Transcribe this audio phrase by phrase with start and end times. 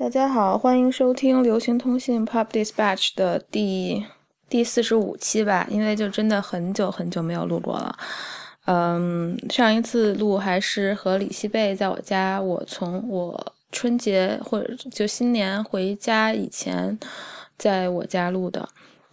[0.00, 4.02] 大家好，欢迎收听流行通信 Pop Dispatch 的第
[4.48, 7.94] 第四十五期吧，因为就真的很久很久没有录过了。
[8.64, 16.98] 嗯，上一次录还是和李希贝在我家，我从我春节或者就新年回家以前，
[17.58, 18.66] 在我家录的。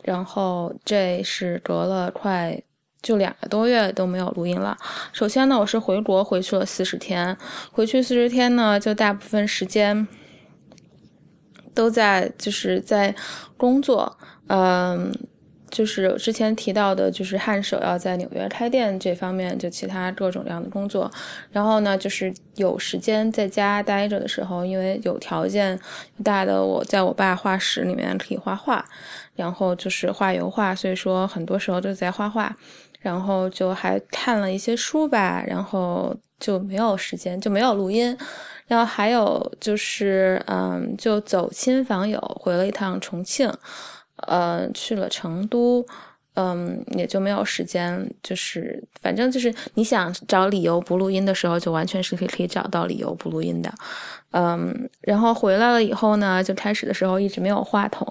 [0.03, 2.57] 然后这是隔了快
[3.01, 4.77] 就两个多月都没有录音了。
[5.11, 7.37] 首先呢，我是回国回去了四十天，
[7.73, 10.07] 回去四十天呢，就大部分时间。
[11.77, 13.13] 都在就是在
[13.55, 15.13] 工作，嗯，
[15.69, 21.11] 就是之前提到的，就是汉首要在纽约开店这方面，就其他各种各样的工作。
[21.51, 25.79] 然后呢，就是有时间在家待着的时候，因为有条件
[26.23, 28.83] 大的，我在我爸画室里面可以画画，
[29.35, 32.57] 然后就是画油画，所以说很多时候就在画画，
[33.01, 38.17] 然后就还看了一些书吧，然后就没有时间，就没有录音。
[38.67, 43.49] 然后还有就是，嗯，就走亲访友，回了一趟重庆，
[44.27, 45.85] 呃，去了成都，
[46.35, 53.73] 嗯，也就没有时间，就是反正就是你想找理由不录音的时候，就完全是可以可以找到理由不录音的，
[54.31, 58.05] 嗯，然后回来了以后呢，就开始的时候一直没有话筒，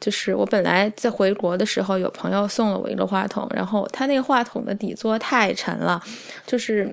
[0.00, 6.02] 就是我本来在回国的时候有朋友送了我一个话筒，然后他那个话筒的底座太沉了，
[6.44, 6.92] 就是。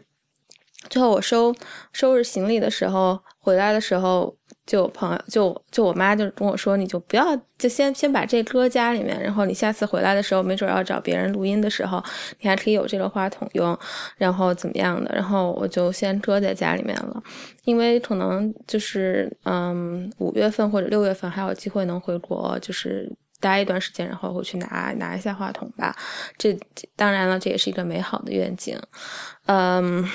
[0.88, 1.54] 最后我收
[1.92, 4.34] 收拾行李的时候，回来的时候，
[4.66, 12.02] 就朋友就就我妈就跟我说，你就不要就先先把这搁家里面，然后你下次回来的时候，没准要找别人录音的时候，
[12.40, 13.78] 你还可以有这个话筒用，
[14.18, 15.14] 然后怎么样的？
[15.14, 17.22] 然后我就先搁在家里面了，
[17.66, 25.94] 因为可能就是嗯五月份或者六月份还有机会能回国，就是待一段时间，然后回去拿拿一下话筒吧。
[26.38, 26.58] 这
[26.96, 28.80] 当然了，这也是一个美好的愿景，
[29.46, 30.10] 嗯。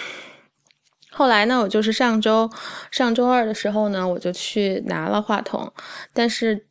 [1.14, 2.50] 后来呢，我就是上周
[2.90, 5.72] 上周二的时候呢，我就去拿了话筒。
[6.12, 6.66] 但是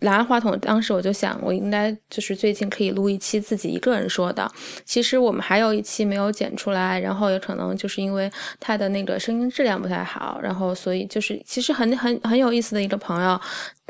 [0.00, 4.48] 拿了话筒，当时我就想，我应该就是最近可以录一期自己一个人说的。
[4.84, 8.30] 其实我们还有一期没有剪出来，然后也可能就是因为
[8.60, 13.40] 他的那个声音质量不太好，然后所以就是其实很很很有意思的一个朋友，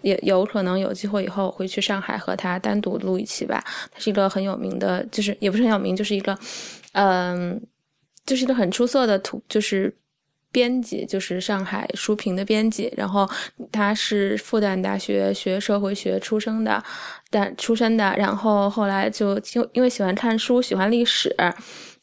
[0.02, 3.62] 也有可能有机会以后会去上海和他单独录一期吧。
[3.90, 6.38] 他是一个很有名的，就是也不是很有名，就是一个
[6.92, 7.60] 嗯。
[8.26, 9.94] 就是一个很出色的图，就是
[10.50, 12.92] 编辑，就是上海书评的编辑。
[12.96, 13.28] 然后
[13.70, 16.82] 他是复旦大学学社会学出生的，
[17.30, 18.12] 但出身的。
[18.18, 21.34] 然后后来就就因为喜欢看书，喜欢历史，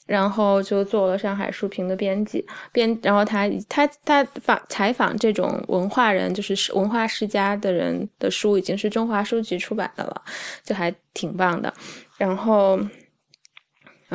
[0.06, 2.45] 然后就做了上海书评的编辑。
[2.72, 10.22] 编，然后他他他访采访这种文化人，就是文化世家的人的书，已经是中华书局出版的了，
[10.63, 11.73] 就还挺棒的。
[12.17, 12.79] 然后。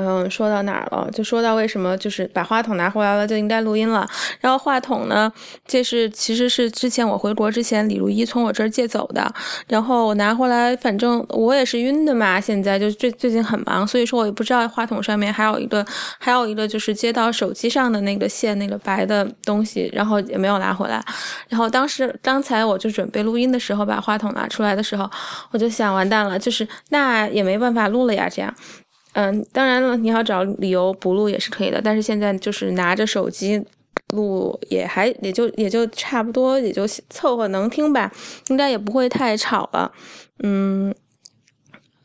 [0.01, 1.11] 嗯，说到哪儿了？
[1.11, 4.09] 就说到为什么就是把话筒拿回来了就应该录音了。
[4.41, 5.33] 然后话筒呢，
[5.67, 9.29] 这是其实是之前我回国之前李如一从我这儿借走的。
[9.67, 12.41] 然后我拿回来，反正我也是晕的嘛。
[12.41, 15.85] 现在就最最近很忙，所以说我也不知道话筒上面还有一个
[16.21, 21.05] 还有一个就是接到手机上的那个线那个白的东西，然后也没有拿回来。
[21.49, 25.11] 然后当时刚才我就准备录音的时候，把话筒拿出来的时候，
[25.51, 28.55] 我就想完蛋了，就是那也没办法录了呀，这样。
[29.15, 33.65] 嗯，当然了，你要找理由不录也是可以的，但是现在就是拿着手机
[34.11, 38.13] 录也还也就也就差不多，也就凑合能听吧，
[38.49, 39.91] 应该也不会太吵了。
[40.43, 40.95] 嗯，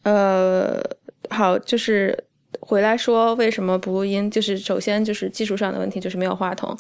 [0.04, 0.82] 呃，
[1.30, 2.24] 好，就是。
[2.66, 4.32] 回来说为什么不录音？
[4.32, 6.76] 就是首先就是技术上的问题，就是没有话筒。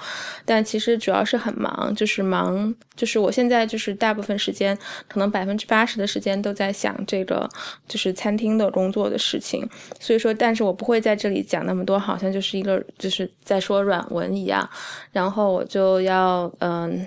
[0.45, 4.77] 但其实主要是很忙，就是忙，就是我现在就是大部分时间，
[5.07, 7.49] 可能百分之八十的时间都在想这个
[7.87, 9.69] 就是餐厅的工作的事情。
[9.99, 14.67] 所以说，但是我不会在这里讲那么多，好像就是一个就是在说软文一样。
[15.11, 17.05] 然后我就要嗯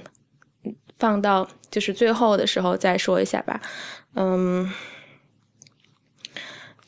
[0.98, 3.60] 放到就是最后的时候再说一下吧，
[4.14, 4.70] 嗯。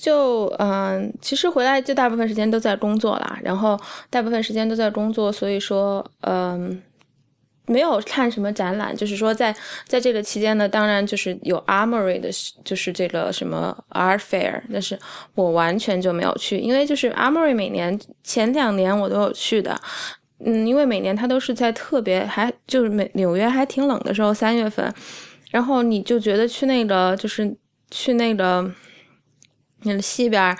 [0.00, 3.76] 就嗯，其实回来就大部分时间都在工作啦，然后
[4.08, 6.80] 大部分时间都在工作，所以说嗯，
[7.66, 8.96] 没有看什么展览。
[8.96, 9.52] 就是说在
[9.88, 12.30] 在这个期间呢，当然就是有 Armory 的，
[12.64, 14.96] 就是这个什么 Art Fair，但是
[15.34, 19.76] 我完全就没有去，因为就是 Armory 每年前两年我都有去的，
[20.44, 24.94] 嗯，因为每年它都是在特别还就是美纽约还挺冷的时候，三月份，
[25.50, 27.52] 然后你就觉得去那个就是
[27.90, 28.72] 去那个。
[29.82, 30.56] 那个西边，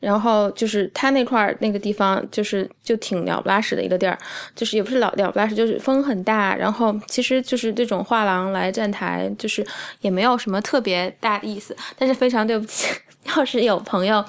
[0.00, 4.16] 然后就是他那块儿那个地方，就是就挺鸟不拉屎的一个地儿，
[4.54, 6.54] 就是也不是老鸟不拉屎，就是风很大。
[6.54, 9.66] 然后其实就是这种画廊来站台，就是
[10.00, 11.76] 也没有什么特别大的意思。
[11.98, 12.86] 但是非常对不起，
[13.36, 14.24] 要是有朋友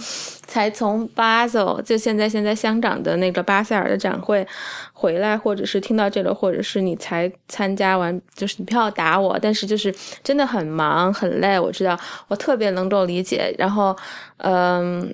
[0.47, 4.45] 才从巴塞就现在现在香港的那个巴塞尔的展会
[4.91, 9.37] 回来，或者是听到这个，或者是你才参加完，就是你不要打我。
[9.39, 9.93] 但是就是
[10.23, 11.95] 真的很忙很累，我知道，
[12.27, 13.53] 我特别能够理解。
[13.59, 13.95] 然后，
[14.37, 15.13] 嗯。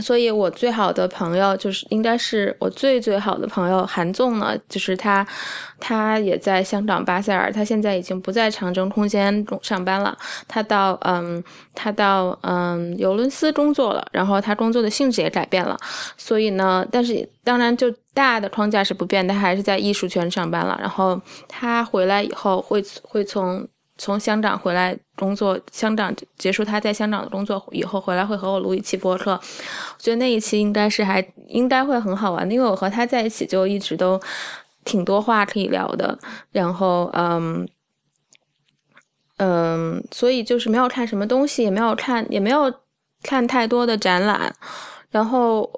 [0.00, 5.26] 所以，我最好的朋友就是应该是我最最好的朋友韩纵呢，就是他，
[5.80, 10.16] 他也在香港巴塞尔，他现在已经不在长征空间中上班了，
[10.46, 11.42] 他到嗯，
[11.74, 15.76] 他到嗯尤伦斯工作了，然后他工作的性质也改变了，
[16.16, 23.66] 所以呢，但是当然就大的框架是不变，他还是在艺术圈上班了，然后他回来以后会会从。
[23.98, 34.20] 从香港回来工作，香港结束他在香港的工作以后回来会和我录一期播客，我觉得那一期应该是还应该会很好玩，因为我和他在一起就一直都
[34.84, 36.16] 挺多话可以聊的，
[36.52, 37.68] 然后嗯
[39.38, 42.72] 嗯，所以就是没有看什么东西，也没有看也没有
[43.24, 44.54] 看太多的展览，
[45.10, 45.68] 然后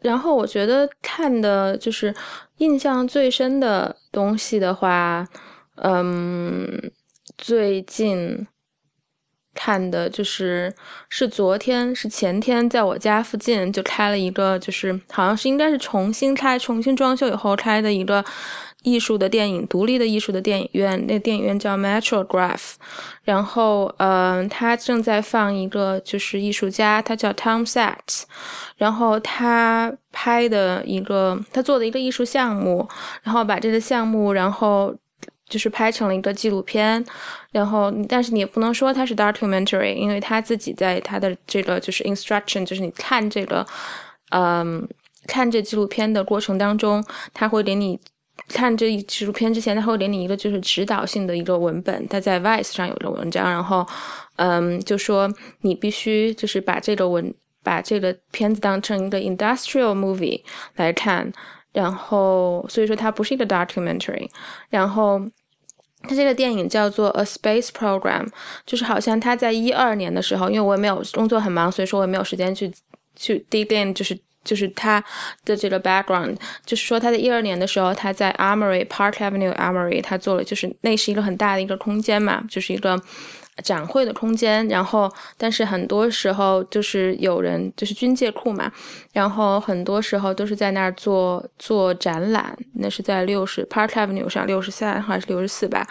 [0.00, 2.14] 然后我觉得看的就是
[2.58, 5.26] 印象最深的东西的话。
[5.82, 6.90] 嗯，
[7.38, 8.46] 最近
[9.54, 10.74] 看的就是
[11.08, 18.22] 是昨天是前天，在我家附近就开了一个，就是好像是应该是重新开、重新装修以后开的一个
[18.82, 21.06] 艺术的电影、独立的艺术的电影院。
[21.06, 22.74] 那电影院叫 Metrograph，
[23.22, 28.24] 然后嗯，他正在放一个就是艺术家，他叫 Tom Sachs，
[28.76, 32.86] 然后他拍的一个他做的一个艺术项目，
[33.22, 34.94] 然后把这个项目然后。
[35.50, 37.04] 就是拍成了一个纪录片，
[37.50, 43.66] 然后但是你也不能说它是 documentary，因为他自己在他的这个就是 instruction，就是你看这个，
[44.30, 44.88] 嗯，
[45.26, 47.04] 看这纪录片的过程当中，
[47.34, 47.98] 他会给你
[48.46, 53.84] 看这纪录片之前，他会给你一个就是指导性的一个文本，他在 Vice 上有个文章，然后
[54.36, 55.28] 嗯，就说
[55.62, 60.42] 你必须就是把这个文把这个片子当成一个 industrial movie
[60.76, 61.32] 来看，
[61.72, 64.30] 然后所以说它不是一个 documentary，
[64.68, 65.20] 然后。
[66.02, 68.24] 他这个电影叫做《A Space Program》，
[68.66, 72.72] 就是好像他在一二年的时候，因为我也没有工作很忙，所以说我也没有时间去
[73.14, 75.02] 去 dig in，就是就是他
[75.44, 83.00] 的这个 background，就是说他在一二年的时候，他在 Armory Park Avenue Armory，他做了，就是那是一个很大的一个空间嘛，就是一个。
[83.62, 88.72] 展会的空间，然后但是很多时候就是有人就是军械库嘛，
[89.12, 95.86] 然后很多时候都是在那儿做做展览，那是在六十 Park Avenue 上六十三还是六十四吧，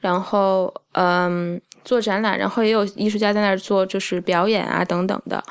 [0.00, 5.42] 然后嗯做展览，然后也有艺术家在那儿做就是表演啊等等的，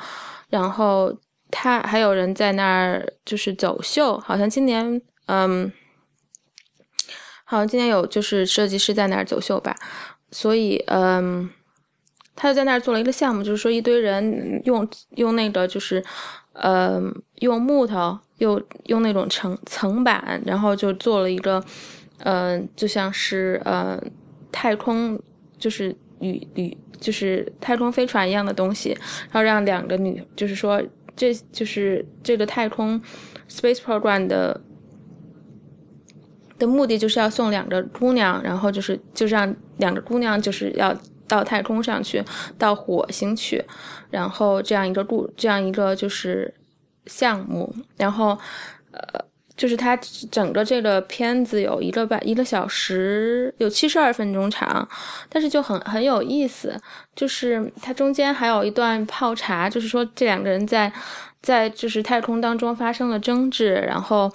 [0.50, 1.16] 然后
[1.50, 5.72] 他还有人在那儿就是走秀，好像今年嗯
[7.44, 9.76] 好像今年有就是设计师在那儿走秀吧，
[10.32, 11.48] 所以嗯。
[12.34, 16.02] 他就在那儿做了一个项目，就是说一堆人用用那个就是，
[16.54, 16.98] 呃，
[17.40, 21.62] 用木头又用那种层层板，然后就做了一个，
[22.20, 24.02] 呃，就像是呃
[24.50, 25.20] 太空
[25.58, 28.96] 就是旅旅就是太空飞船一样的东西，
[29.30, 30.82] 然后让两个女，就是说
[31.14, 33.00] 这就是这个太空
[33.46, 34.58] space program 的
[36.58, 40.96] 的目的就是要送两个姑娘，然后就是就让两个姑娘就是要。
[41.28, 42.22] 到太空上去，
[42.58, 43.64] 到火星去，
[44.10, 46.52] 然后这样一个故，这样一个就是
[47.06, 48.38] 项目，然后
[48.90, 49.00] 呃，
[49.56, 49.96] 就是它
[50.30, 54.86] 整个这个片子有一个半一个小时，有七十二分钟长，
[55.30, 56.78] 但是就很很有意思，
[57.16, 60.92] 就是它中间还有一段泡茶，就是说这两个人在
[61.40, 64.30] 在就是太空当中发生了争执，然后。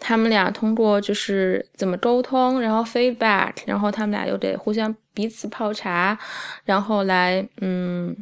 [0.00, 6.18] 他们俩通过就是怎么沟通，然后 feedback，然后他们俩又得互相彼此泡茶，
[6.64, 8.16] 然后来嗯，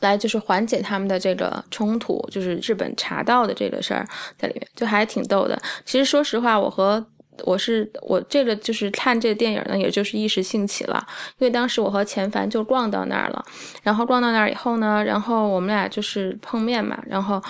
[0.00, 4.04] 来就是缓解他们的这个冲突，就是日本茶道的这个事儿
[4.36, 5.56] 在里面，就还挺逗的。
[5.84, 7.06] 其实说实话，我和
[7.44, 11.06] 我是我这个就是看这个电影呢，也就是一时兴起了，
[11.38, 13.44] 因为当时我和钱凡就逛到那儿了，
[13.84, 17.40] 然后逛到那儿以后呢，然后我们俩就是碰面嘛，然后。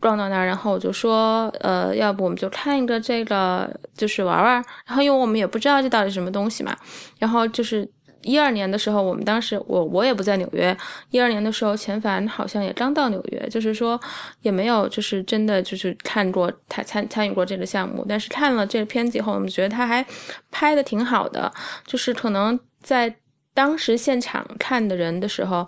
[0.00, 4.54] 撞到那儿，然后我就说，呃，要不我们就看一个这个，就是玩玩。
[4.86, 6.76] 然后因为我们也不知道这到底什么东西嘛。
[7.18, 7.90] 然后就是
[8.22, 10.76] 一二年的时候，我们当时我我也不在纽约。
[11.10, 13.98] 一二年的时候，钱凡好像也刚到纽约，就是说
[14.42, 18.06] 也没有就是真的就是看过他参参与过这个项目。
[18.08, 20.04] 但是看了这个片子以后，我们觉得他还
[20.50, 21.52] 拍的挺好的，
[21.86, 23.12] 就是可能在
[23.52, 25.66] 当时现场看的人的时候。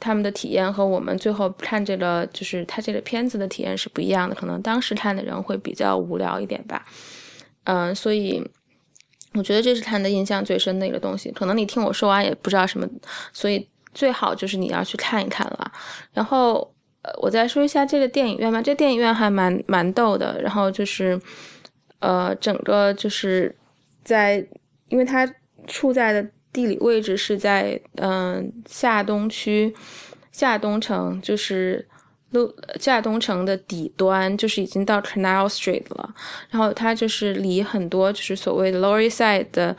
[0.00, 6.84] 他们的体验和我们最后看这个就是他这个片子的体验是不一样的，可能当时看的人会比较无聊一点吧。
[7.64, 8.42] 嗯，所以
[9.34, 11.30] 我觉得这是看的印象最深的一个东西。
[11.30, 12.88] 可能你听我说完也不知道什么，
[13.32, 15.72] 所以最好就是你要去看一看了。
[16.12, 20.40] 然后呃，我再说一下这个电影院吧，这电影院还蛮蛮逗的。
[20.40, 21.20] 然后就是
[21.98, 23.54] 呃，整个就是
[24.02, 24.44] 在，
[24.88, 25.30] 因为它
[25.66, 26.26] 处在的。
[26.52, 29.74] 地理位置是在嗯下东区
[30.32, 31.86] 下东城，就是
[32.30, 36.14] 路下东城的底端，就是已经到 Canal Street 了。
[36.48, 39.76] 然后它就是离很多就是所谓的 Lower Side 的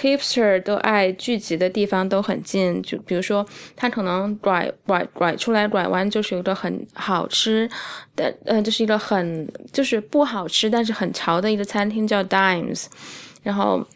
[0.00, 2.82] hipster 都爱聚集的地方都很近。
[2.82, 3.46] 就比如说，
[3.76, 7.68] 它可能拐拐拐出来拐弯就是一个很好吃
[8.14, 12.86] 但，呃，就是一个很就是不好吃但是很潮的一个餐厅叫 Dimes，
[13.42, 13.86] 然后。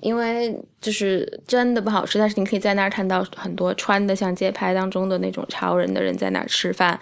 [0.00, 6.98] 因为就是真的不好吃，但是你可以在那儿看到很多穿的像街拍当中的那种潮人的人在那儿吃饭，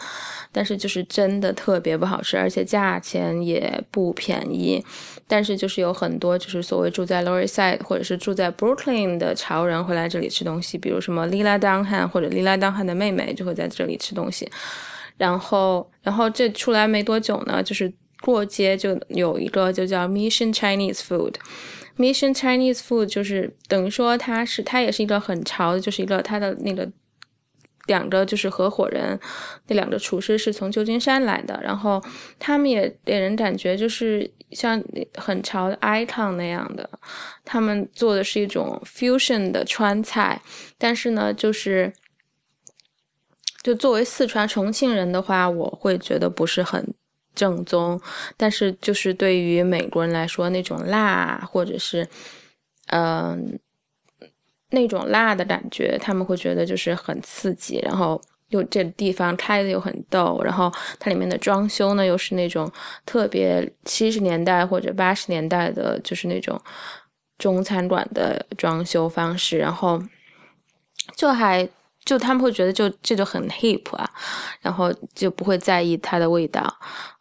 [0.50, 4.82] 但是就是真的特别不好吃，而且价钱也不便宜。
[5.28, 12.64] 但是就是有很多就是所谓住在 Lower Side 或者是住在 Brooklyn 的潮人会来这里吃东西，比如什么 Lila d u n h a n 或者 Lila d
[12.64, 14.48] u n h a n 的妹妹就会在这里吃东西。
[15.18, 21.34] 然后，然后这出来没多久呢，就是过街就有一个就叫 Mission Chinese Food。
[21.96, 26.86] Mission Chinese Food 就是等于说它是它也是一个很潮的，就是一个它的那个
[27.86, 29.18] 两个就是合伙人，
[29.68, 32.02] 那两个厨师是从旧金山来的，然后
[32.38, 34.82] 他们也给人感觉就是像
[35.14, 36.88] 很潮的 icon 那样的，
[37.44, 40.42] 他们做的是一种 fusion 的川菜，
[40.76, 41.92] 但是呢，就是
[43.62, 46.92] 就作为四川重庆人的话，我会觉得不是很。
[47.36, 48.00] 正宗，
[48.36, 52.08] 但是就是对于美国人来说，那种辣或者是，
[52.88, 53.56] 嗯，
[54.70, 57.78] 那种辣的感觉，他们会觉得就是很刺激。
[57.84, 62.68] 然后又这地方开的又很逗，然后它里面的装修呢又是那种
[63.04, 66.60] 特别七十年代或者八十年代的，就是那种
[67.38, 70.02] 中餐馆的装修方式，然后
[71.14, 71.68] 就还。
[72.06, 74.08] 就他们会觉得就这就很 hip 啊，
[74.60, 76.62] 然后就不会在意它的味道，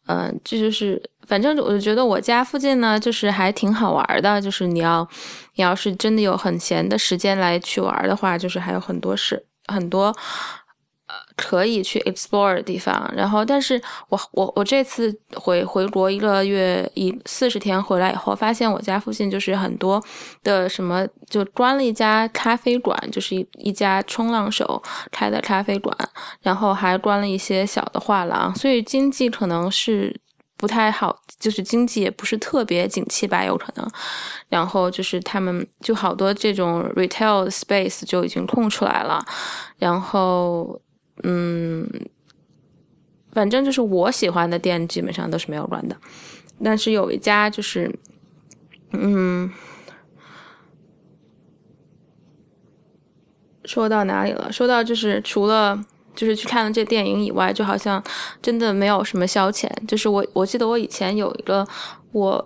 [0.07, 5.07] 嗯，这就是反正我就觉得我家附近呢，就是还挺好玩的，就是你要
[5.55, 10.15] 你要是真的有很闲的时间来去玩的话，就是还有很多事很多。
[11.37, 20.01] 可以去 explore 的地方，然后，但是我我我这次回回国一个月一四十天回来以后，发现我家附近就是很多
[20.43, 25.93] 的什么，就关了一家咖啡馆，就是一一家冲浪手开的咖啡馆，
[26.41, 30.17] 然后还关了一些小的画廊，所以经济可能是
[30.55, 33.85] 不太好，就是经济也不是特别景气吧，有可能。
[34.47, 39.21] 然后就是他们就好多这种 retail space 就已经空出来了，
[39.77, 40.79] 然后。
[41.23, 41.89] 嗯，
[43.31, 45.95] 反正就是我喜欢的店基本上都是没有关的，
[46.63, 47.93] 但是有一家就是，
[48.91, 49.51] 嗯，
[53.63, 54.51] 说到哪里了？
[54.51, 55.83] 说到就是除了
[56.15, 58.03] 就是去看了这电影以外，就好像
[58.41, 59.69] 真的没有什么消遣。
[59.87, 61.67] 就是我我记得我以前有一个
[62.11, 62.45] 我。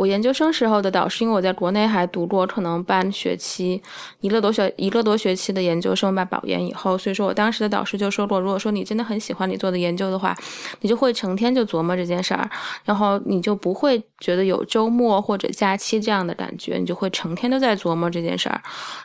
[0.00, 3.82] 我研究生时候的导师，因为我在国内还读过，可能半学期
[4.20, 10.34] 一个多学一个多学期的研究生吧，保研以后，所以说我当时的导师就说过，如果说你真的很喜欢你做的研究的话，
[10.80, 12.48] 你就会成天就琢磨这件事儿，
[12.82, 18.58] 然后你就不会觉得有周末或者假期这样的感觉，你就会成天都在琢磨这件事儿。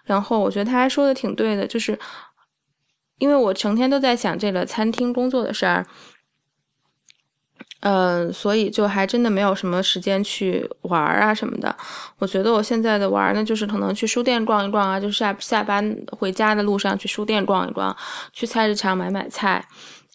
[0.06, 2.00] 然后我觉得他还说的挺对的，就是
[3.20, 5.86] 因为我成天都在想这个餐厅工作的事儿。
[7.88, 11.76] 嗯，所以就还真的没有什么时间去玩啊什么的。
[12.18, 17.96] 我觉得我现在的玩呢，就是可能去书店逛一逛啊，就是下下班回家的路上去书店逛一逛，
[18.34, 19.64] 去菜市场买买菜，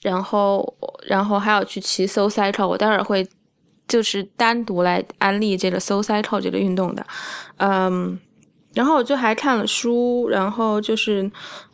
[0.02, 0.74] 然后
[1.06, 2.66] 然后还要去骑 s o cycle。
[2.66, 3.24] 我待会儿会
[3.86, 7.06] 就是单独来安利这个 s o cycle 这个运动的，
[7.58, 8.18] 嗯。
[8.72, 11.28] 然后我就还看了书，然后就是，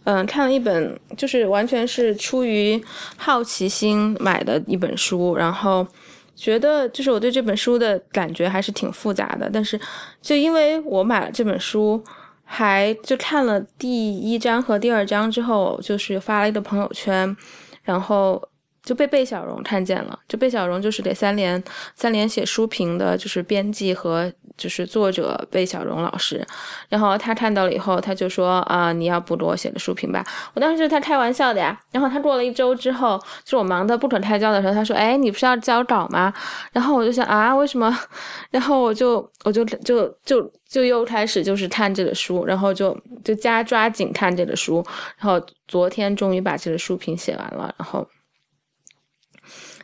[0.04, 2.82] 嗯，看了一本，就是完全是出于
[3.16, 5.86] 好奇心买的一本书，然后
[6.34, 9.50] 觉得就是我对这本书的感觉还是挺复杂的。
[9.52, 9.78] 但是
[10.22, 12.02] 就因为我买了这本书，
[12.44, 17.36] 还就看了第一章和第二章之后，就是发了一个朋友圈，
[17.82, 18.42] 然后
[18.82, 20.18] 就被贝小荣看见了。
[20.26, 21.62] 就贝小荣就是给三联
[21.94, 26.44] 三联写书评的，就是编辑和就是作者贝小荣老师。
[26.88, 30.24] 然后他看到了以后，他就说啊，你要不给我写个书评吧？
[30.54, 31.78] 我当时是他开玩笑的呀。
[31.92, 36.32] 然后他过了一周之后，就我忙得不可开交的时候，他说，哎，你不是要交稿吗？
[36.72, 37.96] 然后我就想啊，为什么？
[38.50, 44.84] 然后我就我就就就就又开始就是看这个书，然后就就加抓紧看这个书。
[45.18, 48.06] 然后昨天终于把这个书评写完了，然后。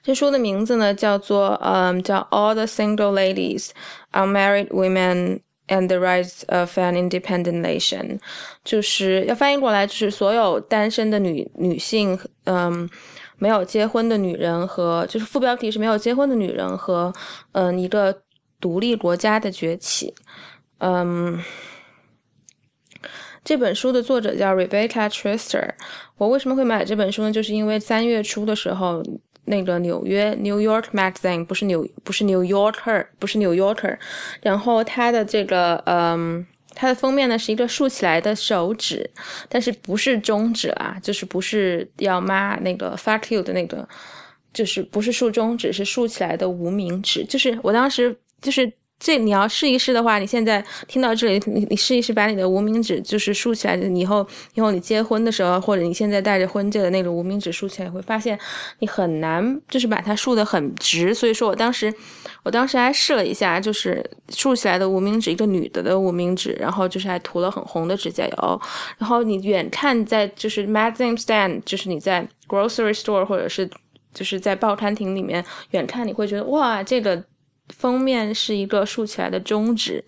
[0.03, 3.69] 这书的名字呢，叫做嗯，叫《All the Single Ladies,
[4.11, 8.19] Unmarried Women and the Rise of an Independent Nation》，
[8.65, 12.91] 就是要翻译过来，就是所有单身的女女性，嗯，
[13.39, 17.13] 没有结婚的女人和，就是副标题是没有结婚的女人和，
[17.53, 18.23] 嗯，一个
[18.61, 20.13] 独立国家的崛起。
[20.79, 21.41] 嗯，
[23.45, 25.75] 这本书的作者叫 Rebecca Trister。
[26.17, 27.31] 我为什么会买这本书呢？
[27.31, 29.01] 就是因为三月初的时候。
[29.45, 33.97] 那个纽约 New York Magazine 不是纽不是 New Yorker 不是 New Yorker，
[34.43, 39.11] 然后它的这个嗯，它的封面呢是一个竖起来的手指，
[39.49, 43.89] 但是不是中指啊，就是不是要骂那个 fuck you 的那个，
[44.53, 48.73] 就是不是竖中指，是竖起来的无名指，就是我当时就是。
[49.03, 58.39] 这你要试一试的话，你现在听到这里，你你试一试把你的无名指就是竖起来，你以后以后你结婚的时候，或者你现在戴着婚戒的那种无名指竖起来，会发现
[58.79, 61.13] 你很难就是把它竖得很直。
[61.13, 61.93] 所以说我当时
[62.45, 68.61] 我当时还试了一下，就是竖起来的无名指，一个女的的无名指，然后就是还涂了很红的指甲油。
[68.99, 73.69] 然后你远看在就是 magazine stand，就是你在 grocery store 或者是
[74.15, 77.21] 就是在报刊亭里面远看，你会觉得哇这个。
[77.73, 80.05] 封面是一个竖起来的中指，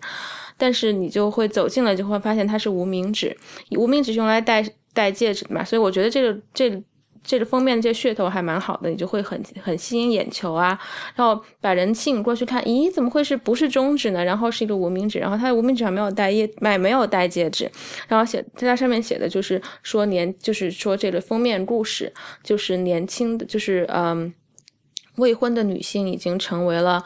[0.57, 3.35] 但是你就会走近了，就会发现它是无名指。
[3.71, 6.81] 无名指用来戴戴戒指嘛，所以我觉得这个这
[7.21, 10.79] 这个封面这噱头还蛮好的，你就会很很吸引眼球啊，
[11.15, 14.23] 然后把人吸引过去看，咦，怎么会是不是中指呢？
[14.23, 17.69] 然后是一个无名指，然后它的无名指上没有戴戒，没没有戴戒指，
[18.07, 24.31] 然后写在它上面写的就是说年，就是说这个封面故事，就是年轻的，就是嗯，
[25.15, 27.03] 未婚的女性已经成为了。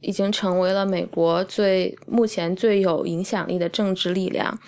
[0.00, 4.58] 已经成为了美国最目前最有影响力的政治力量。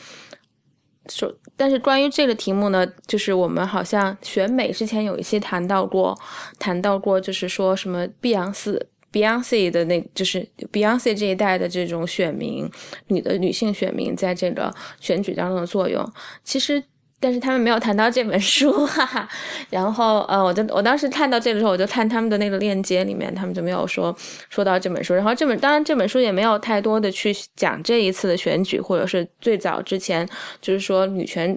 [1.08, 6.18] 说，但是关于这个题目呢，就是我们好像选美之前有一些谈到过，
[6.58, 12.70] 谈到过，就是说什么碧昂斯、Beyonce 的那，就是 Beyonce 这一代的这种选民，
[13.08, 16.12] 女的女性选民在这个选举当中的作用，
[16.44, 16.84] 其实。
[17.22, 19.28] 但是他们没有谈到这本书， 哈哈。
[19.68, 24.16] 然后，呃，我就我当时看到这个时候，我就看他们的那个链接里面，他们就没有说
[24.48, 25.12] 说到这本书。
[25.14, 30.26] 然后这本当然这本书也没有太多的去讲这一次的选举，或者是最早之前，
[30.62, 31.54] 就是说女权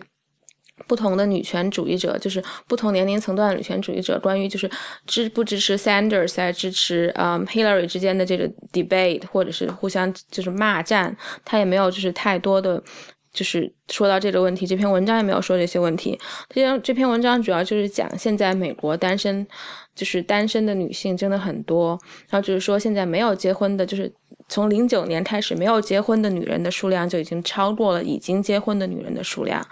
[0.86, 4.70] 不同的女权主义者，就是不同年龄层段的女权主义者，关于就是
[5.08, 12.84] 支不支持 Sanders 还支持嗯 Hillary 之间的这个 debate，或者是互相就是骂战，他也没有就是太多的。
[13.34, 16.18] 就是说到这个问题，这篇文章也没有说这些问题。
[16.50, 19.46] 这篇这篇文章主要就是讲现在美国单身，
[19.96, 22.00] 就是单身的女性真的很多。
[22.30, 24.14] 然后就是说现在没有结婚的，就是
[24.48, 29.66] 从零九年开始没有结婚的女人的数量就已经超过了已经结婚的女人的数量。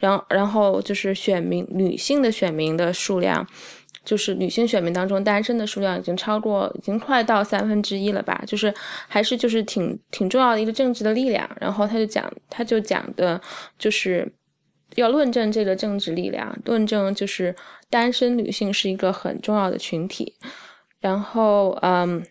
[0.00, 3.46] 然后然后就是选民女性的选民的数量。
[4.04, 8.42] 就是女性选民当中单身的数量已经超过，已经快到三分之一了吧？
[8.46, 8.72] 就是
[9.08, 11.48] 还是就是挺挺重要的一个政治的力量。
[11.60, 13.40] 然后他就讲，他就讲的，
[13.78, 14.30] 就是
[14.96, 17.54] 要论证这个政治力量，论证就是
[17.88, 20.34] 单身女性是一个很重要的群体。
[21.00, 22.22] 然后，嗯。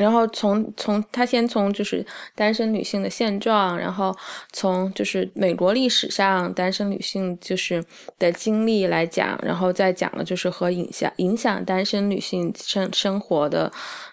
[0.00, 4.16] 然后从从他先从就是单身女性的现状，然后
[4.50, 7.84] 从就是美国历史上单身女性就是
[8.18, 13.70] 的经历来讲，然后再讲了就是和影响影响单身女性生生活的，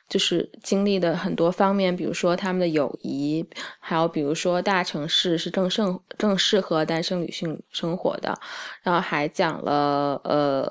[0.09, 3.45] 就是经历的很多方面，比如说他们的友谊，
[3.79, 5.81] 还有比如说大城市是更适
[6.17, 8.37] 更适合单身女性生活的，
[8.83, 10.69] 然后还讲了呃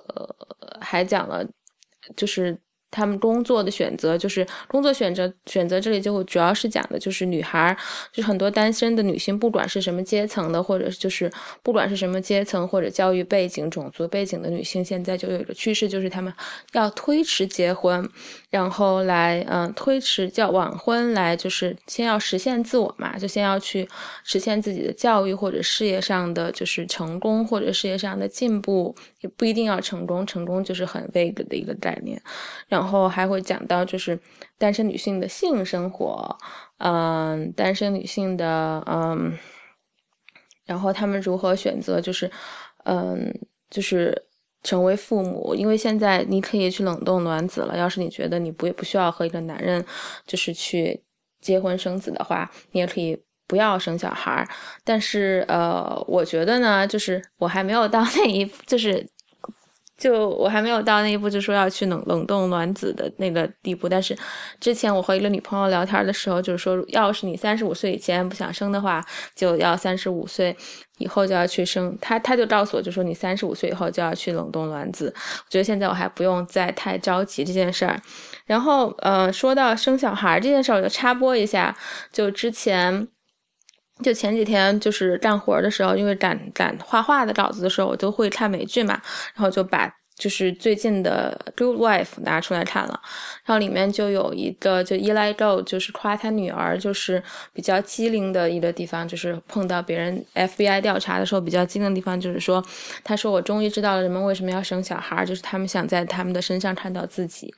[0.79, 1.42] 还讲了
[2.14, 2.55] 就是。
[2.97, 7.77] 他们工作的选择，就是工作选择选择这里就主要是讲的就是女孩，
[8.11, 11.31] 就很多单身的女性，不管是什么阶层的，或者就是
[11.63, 16.33] 不管是什么阶层或者教育背景、种族背景的女性，现在就有一个趋势，就是她们
[16.73, 18.09] 要推迟结婚，
[18.49, 23.87] 然后来嗯推迟叫晚婚，来就是先要实现自我嘛，就先要去
[24.25, 28.95] 实现自己的教育或者事业上的就是成功或者事业上的进步，
[29.29, 32.21] 不一定要成功，成功就是很 vague 的一个概念。
[32.69, 34.19] 然后还会讲到，就是
[34.59, 36.37] 单身女性的性生活，
[36.79, 39.37] 嗯，单身女性的，嗯，
[40.65, 42.31] 然后他们如何选择，就是，
[42.85, 43.33] 嗯，
[43.71, 44.25] 就是。
[44.62, 47.77] 成为父母，因为现在你可以去冷冻卵子了。
[47.77, 49.85] 要是你觉得你不不需要和一个男人
[50.27, 51.01] 就是去
[51.41, 54.49] 结婚生子的话，你也可以不要生小孩儿。
[54.83, 59.09] 但是呃，我觉得呢，就是我还没有到那一，就是。
[59.97, 63.89] 就我还没有到那一步，就说要去冷冷冻卵子的那个地步。
[63.89, 64.17] 但是
[64.61, 69.03] 之前我和一个女朋友聊天的时候，就是说，要是你三十五岁以前不想生的话，
[69.35, 70.55] 就要三十五岁
[70.99, 71.97] 以后就要去生。
[72.01, 75.13] 她她就告诉我，就说你三十五岁以后就要去冷冻卵子。
[75.17, 77.99] 我觉得现在我还不用再太着急这件事儿。
[78.45, 81.75] 然后呃，说到生小孩这件事儿，我就插播一下，
[82.13, 83.09] 就之前。
[84.03, 89.01] 就前几天就是干活的时候，因为赶赶画画的稿子的时候，我都会看美剧嘛，
[89.35, 93.01] 然后就把就是最近的《Good Wife》拿出来看了，
[93.45, 102.65] 然后里面就有一个就 Eli Go 就是夸他女儿就是比较机灵的一个地方，就是碰到别人 FBI 调查的时候比较机灵的地方，就是说
[103.05, 107.55] 他说我终于知道了人们为什么要生小孩，就是他们想在他们的身上看到自己，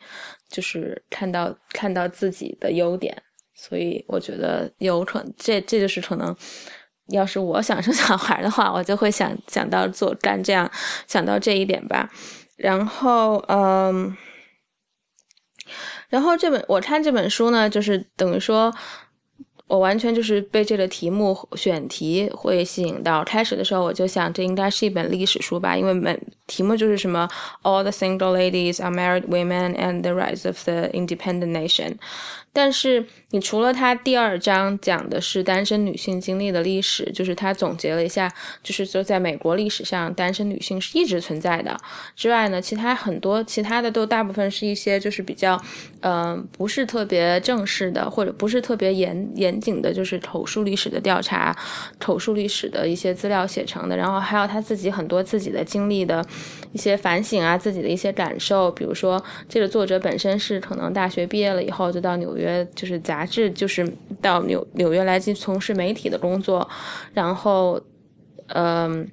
[0.49, 3.23] 就是看到看到自己的优点。
[3.61, 6.35] 所以我觉得有可能，这这就是可能，
[7.09, 10.71] 要是我想生小孩的话，我就会想想到做干这样，
[11.09, 12.09] 想到这一点吧。
[12.57, 14.17] 然后，嗯，
[16.09, 18.73] 然后这本我看这本书呢，就是等于说。
[19.69, 23.23] 我完全就是被这个题目选题会吸引到。
[23.23, 27.29] 开始的时候我就想，这应该是一本历史书吧，因为本题目就是什么
[27.63, 31.97] “All the single ladies are married women and the rise of the independent nation”。
[32.51, 38.33] 但是你除了它第二章讲的是单身女性经历的历史，就是它总结了一下，
[38.65, 41.79] 就是说在美国历史上单身女性是一直存在的
[42.17, 45.61] 之外呢，其他很多其他的都大部分是一些就是比较，
[46.01, 49.58] 嗯，不是特别正式的或者不是特别严严。
[49.61, 51.57] 仅的就是口述历史的调查，
[51.99, 56.25] 口述历史的一些资料写成的，然后还有他自己很多自己的经历的
[56.73, 58.71] 一些反省啊，自己的一些感受。
[58.73, 63.87] 比如说，这个作者本身是可能大学毕业了以后就到纽约，就是杂志，就是
[64.21, 66.69] 到纽纽约来进从事媒体的工作，
[67.13, 67.81] 然后，
[68.49, 69.09] 嗯。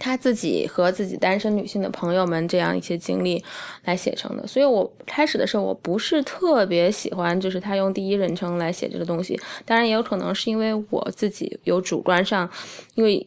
[0.00, 3.44] 他自己和自己单身女性的朋友们这样一些经历
[3.84, 9.38] 来写成的，所以我开始的时候我不是特别喜欢，就是他用第一人称来写这个东西。
[9.64, 12.50] 当然也有可能是因为我自己有主观上，
[12.94, 13.24] 因为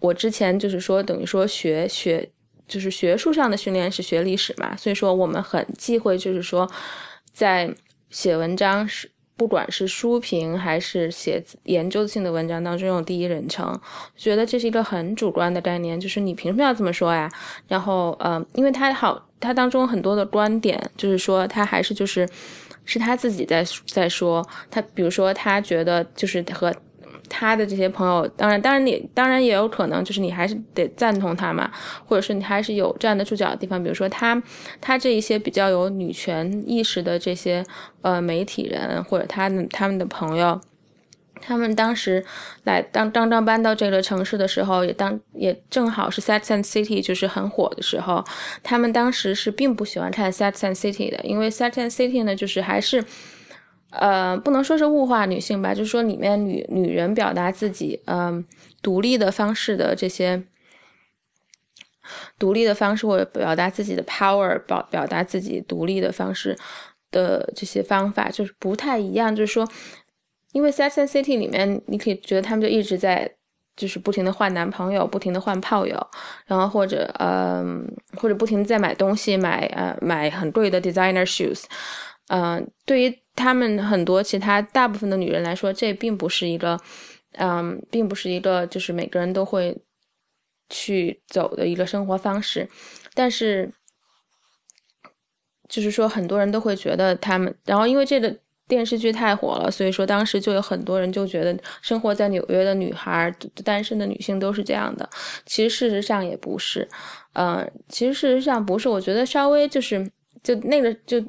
[0.00, 2.28] 我之前就是说等于说学学
[2.66, 6.68] 就是学术上的训练是学历史嘛，所以说我们很忌讳就是说
[7.32, 7.72] 在
[8.10, 9.13] 写文章是。
[9.36, 13.78] 不管是书评还是写研究性的文章当中用第一人称，
[14.16, 17.30] 觉得这是一个很主观的概念，就是你凭什么要这么说呀？
[17.68, 22.28] 然后，嗯，因为他好，他当中很多的观点，就是说他还是就是
[22.84, 26.74] 是他自己在在说，他比如说他觉得就是和。
[27.28, 31.70] 他的这些朋友，当然，当然你当然也有可能，就是你还是得赞同他嘛，
[32.06, 33.82] 或者是你还是有站得住脚的地方。
[33.82, 34.40] 比如说他，
[34.80, 37.64] 他这一些比较有女权意识的这些
[38.02, 40.60] 呃媒体人，或者他他们的朋友，
[41.40, 42.24] 他们当时
[42.64, 48.24] 来当刚刚搬到这个城市的时候，也当也正好是 Sex and City 就是很火的时候，
[48.62, 53.04] 他们当时是并不喜欢看 Sex and City 的，因为 Sex and City 呢，就是还是。
[53.98, 58.44] 呃，不能说是物化女性吧，就是说里面女女人表达自己嗯
[58.82, 60.42] 独立的方式的这些
[62.38, 66.58] 独立的方式，或者表达自己的 power，表表达自己独立的方式
[67.10, 69.34] 的这些方法，就是不太一样。
[69.34, 69.66] 就是说，
[70.52, 73.30] 因为 Sex and City 里面，你可以觉得他们就一直在
[73.76, 76.06] 就是不停的换男朋友，不停的换炮友，
[76.46, 81.64] 然后或者嗯或者不停的在买东西，买呃买很贵的 designer shoes，
[82.28, 83.23] 嗯，对于。
[83.36, 86.80] 他们很多其他大部分的女人来说，这并不是一个，
[87.32, 89.76] 嗯，并不是一个就是每个人都会
[90.68, 92.68] 去走的一个生活方式。
[93.12, 93.72] 但是，
[95.68, 98.36] 就是说很多人都会觉得他们，然后因为这个
[98.68, 105.08] 电视剧太火了，所以说当时就有很多人就觉得生活在纽约的女孩、单身的女性都是这样的。
[105.44, 106.88] 其实事实上也不是，
[107.32, 108.88] 嗯，其实事实上不是。
[108.88, 110.08] 我觉得稍微就是
[110.42, 111.20] 就那个就。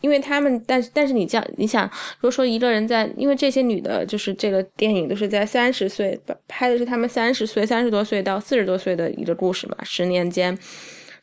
[0.00, 1.84] 因为他们，但是但是你这样，你想，
[2.18, 10.56] 如果说一个人在，因为这些女的，就是这个电影都是在三十岁拍的，是他们三十岁、三十多岁到四十多岁的一个故事嘛，十年间，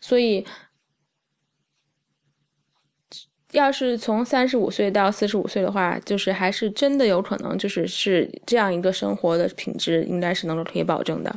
[0.02, 0.46] 所以
[3.52, 11.34] 要是从三十五岁到四十五岁的话，就是还是真的有可能，就是是这样一个生活的品质，应该是能够可以保证的。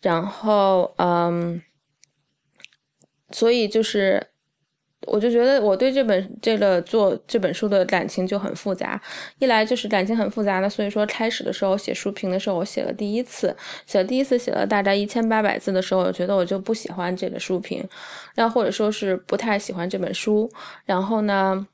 [0.00, 1.62] 然后，嗯，
[3.30, 4.26] 所以就是。
[5.02, 9.00] 我就觉得我对这本这个做这本书的感情就很复杂，
[9.38, 13.54] 一来就是感情很复杂的，所以说开始的时候写书评的时候，我写了第一次，
[13.86, 17.86] 写了第一次写了大概一千八百字的时候，我觉得我就不喜欢这个书评，
[18.34, 20.50] 然后或者说是不太喜欢这本书，
[20.86, 21.66] 然后呢，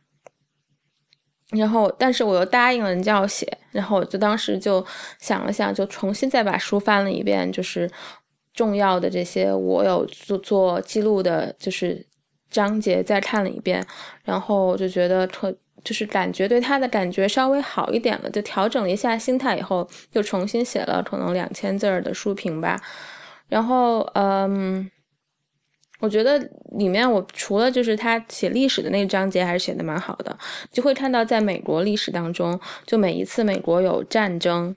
[1.51, 4.85] 然后但是我又答应了人家要写，然后我就当时就
[5.21, 7.91] 想了想，就重新再把书翻了一遍，就是
[8.53, 12.05] 重要的这些我有做做记录的，就是。
[12.53, 13.85] 章节再看了一遍，
[14.25, 22.81] 然后就觉得特就是感觉对他的感觉稍微好一点了，就调整了一下心态以后，又重新写了可能两千字儿的书评吧。
[23.49, 24.89] 然后，嗯，
[25.99, 26.39] 我觉得
[26.77, 30.39] 里面我除了就是他写历史的那个章节还是写的蛮好的，
[30.71, 34.77] 就会看到在美国历史当中，就每一次美国有战争。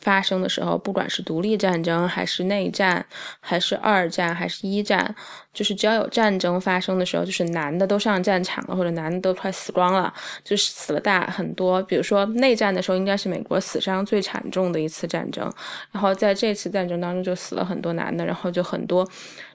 [0.00, 3.04] 发生的时候，不管是独立战争，还是内战，
[3.40, 5.14] 还是二战，还是一战，
[5.52, 11.82] 就是只要有战争发生的时候，就是男的都上战场了，或者男的都快死光了，就是死了大很多。
[11.84, 15.50] 比如说内战的时候，应该是美国死伤最惨重的一次战争。
[15.92, 19.08] 然后在这次战争当中，就死了很多男的，然后就很多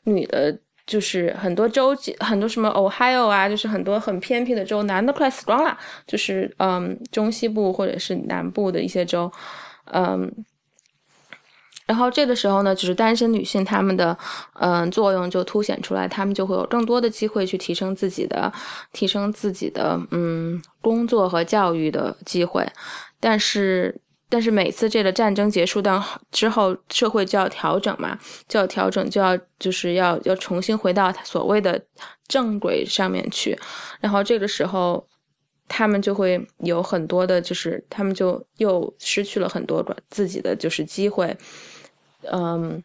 [0.06, 5.78] 女的，就是很多州，很多什么 Ohio 啊，就是很多很偏僻的州，男的快死光了。
[6.08, 9.32] 就是嗯，中西部或者是南部的一些州。
[9.94, 10.46] 嗯，
[11.86, 14.18] 然后这个时候呢，就是单身女性她们的
[14.54, 18.52] 嗯作用就凸显出来，她们就会有更多的机会去提升自己的、
[18.94, 22.68] 提升自己的嗯工作和教育的机会。
[23.20, 24.00] 但是，
[24.30, 31.84] 但是每次这个战争结束到之后，社会就要调整嘛，就要调整，就要就是要要重新回到所谓的
[32.28, 33.58] 正轨上面去。
[34.00, 35.06] 然后这个时候。
[35.70, 41.38] 他们就会有很多的，就是他们就又失去了很多自己的就是机会，
[42.24, 42.84] 嗯，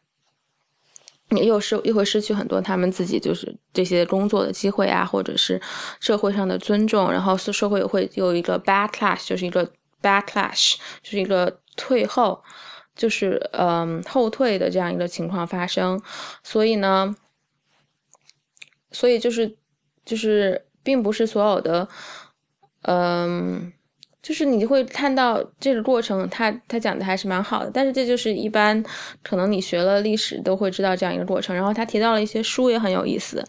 [1.30, 5.60] 又失又会失去很多他们自己就是这些工作的机会啊，或者是
[5.98, 9.66] 社会上的尊重，然后社会也会有一个 backlash，就是一个
[10.02, 12.44] backlash，就是一个退后，
[12.94, 16.00] 就是嗯后退的这样一个情况发生，
[16.42, 17.16] 所以呢，
[18.92, 19.56] 所以就是
[20.04, 21.88] 就是并不是所有的。
[22.86, 23.72] 嗯，
[24.22, 27.70] 就是你会看到这个过程，他他讲的还是蛮好的。
[27.72, 28.82] 但是这就是一般
[29.22, 31.54] 可能你学了历史都会知道这样一个过程。
[31.54, 33.44] 然后他提到了一些书也很有意思。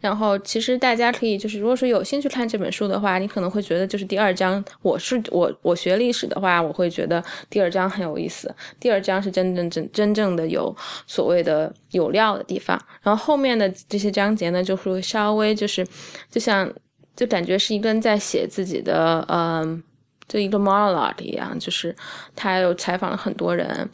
[0.00, 8.54] 然后其实大家可以就是如果说有兴趣看这本书的话，你可能会觉得就是第二章，我是我我学历史的话，我会觉得第二章很有意思。
[8.78, 10.74] 第二章是真正真真正的有
[11.06, 12.78] 所谓的有料的地方。
[13.02, 15.86] 然后后面的这些章节呢，就会稍微就是
[16.30, 16.70] 就像。
[17.18, 19.82] 就感觉是一个人在写自己的，嗯，
[20.28, 21.92] 就一个 monologue 一样，就是
[22.36, 23.90] 他有采访了很多人，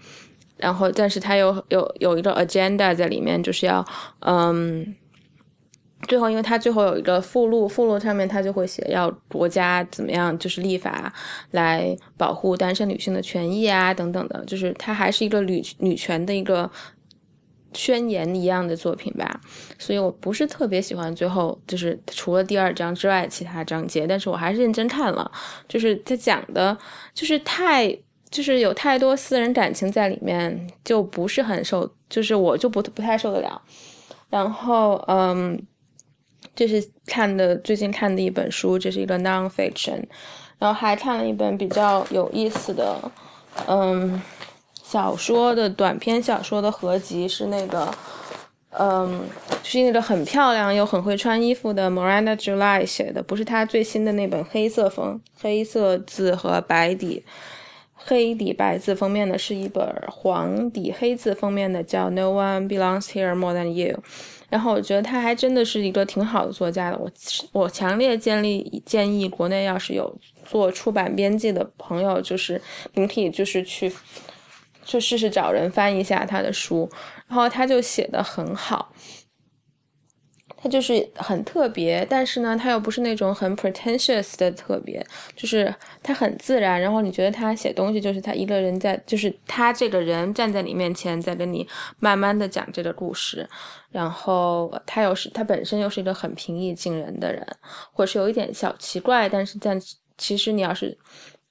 [0.59, 3.83] 然后但是他有有有一个 agenda 在里面，就是要，
[4.21, 4.95] 嗯，
[6.07, 11.11] 最后因为他最后有一个附录，附录上面他就会写要国家怎么样，就是立法
[11.53, 16.71] 来保护单身女性的权益啊等等的，就是他还是一个女女权的一个。
[17.75, 19.41] 宣言一样的作品吧，
[19.79, 25.31] 所以我不是特别喜欢最后就是除了第二章之外其他章节，但是我还是认真看了，
[25.69, 26.77] 就是他讲的，
[27.13, 27.91] 就是太
[28.31, 33.61] 就是有太多私人感情在里面，就不是很受，就是我就不不太受得了。
[34.31, 35.61] 然后嗯，
[36.55, 40.03] 这是看的最近看的一本书，这是一个 nonfiction，
[40.59, 42.99] 然后还看了一本比较有意思的，
[43.67, 44.23] 嗯。
[44.95, 47.93] 小说的短篇小说的合集是那个，
[48.79, 49.23] 嗯，
[49.65, 57.25] 是那个很漂亮又很会穿衣服的 Miranda July 写的，不是他最新的那本黑色封黑色字和白底
[57.97, 64.01] 黑底白字封面的，是一本黄底黑字封面的，叫 No One Belongs Here More Than You。
[64.49, 67.11] 然后我觉得他还真的是一个挺好的作家的，我
[67.51, 73.93] 我强烈建议建议国内要是有做出版编辑的朋友，就是你可以就是去。
[74.85, 76.89] 就试试找人翻一下他的书，
[77.27, 78.93] 然后他就写的很好，
[80.57, 91.67] 他就是很特别，但是呢，他又不是那种很 pretentious 的特别，就是他很自然，然后你觉得他写东西就是他一个人在，就是他这个人站在你面前，在跟你
[91.99, 93.49] 慢慢的讲这个故事，
[93.91, 97.47] 然后他又是他本身又是一个很平易近人的人，
[97.93, 99.81] 或者是有一点小奇怪，但是但
[100.19, 100.97] 其实你要是。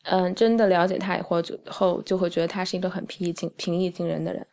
[0.03, 4.45] 嗯，真的了解他以后，就后就会觉得他是一个很平易近平易近人的人。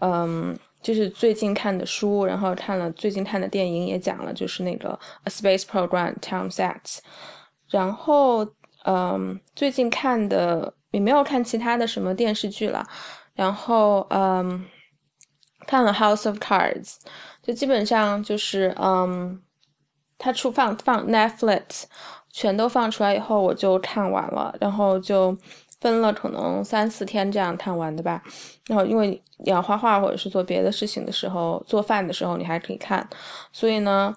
[0.00, 4.88] 嗯，就是最近看的书，然后看了最近看的电影也讲了，就是那个
[5.24, 6.98] 《A Space Program》Tom Sates。
[7.68, 8.46] 然后，
[8.84, 12.86] 嗯，最近看的也没有看其他的什么电视剧了。
[13.34, 14.64] 然后，嗯，
[15.66, 16.84] 看了《House of Cards》，
[17.42, 19.42] 就基本上就是，嗯。
[20.22, 21.84] 他出放放 Netflix，
[22.32, 25.36] 全都放出来以后，我就看完了，然后就
[25.80, 28.22] 分了可能三四天这样看完的吧。
[28.68, 33.08] 然后因为你要画画或者是做别的事情的时候，做饭的时候你还可以看，
[33.52, 34.14] 所以呢。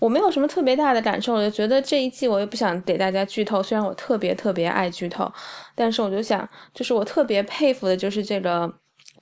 [0.00, 3.62] 我没有什么特别大的感受，我就觉得这一季我也不想给大家剧透。
[3.62, 5.32] 虽然我特别特别爱剧透，
[5.74, 8.70] 但是我就想，就是我特别佩服的就是这个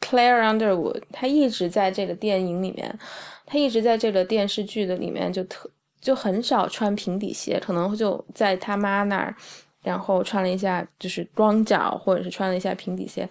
[0.00, 2.98] Claire Underwood，她一直在这个电影里面，
[3.46, 5.70] 她一直在这个电视剧的里面就特
[6.02, 9.34] 就很少穿平底鞋，可能就在他妈那儿，
[9.82, 13.26] 然后穿了一下就是光脚，或者是穿了一下平底鞋，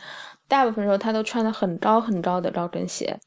[0.47, 3.19] 大部分时候她都穿的很高很高的高跟鞋。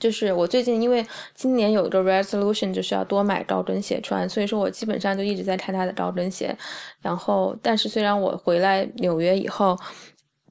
[0.00, 6.56] 就是我最近因为今年有一个 resolution，就是要多买高跟鞋穿，所以说我基本上就一直在看他的高跟鞋。
[7.00, 9.78] 然后，但是虽然我回来纽约以后，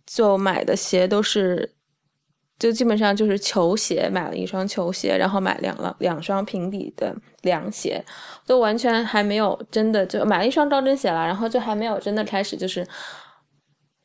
[0.06, 1.74] 就买的鞋都是，
[2.60, 8.04] 就基本上就是球鞋，买了一双球鞋，然后买两了两双平底的凉鞋，
[8.46, 12.86] 就完全还没有真的就买了一双高跟鞋了，然后就还没有真的开始就是。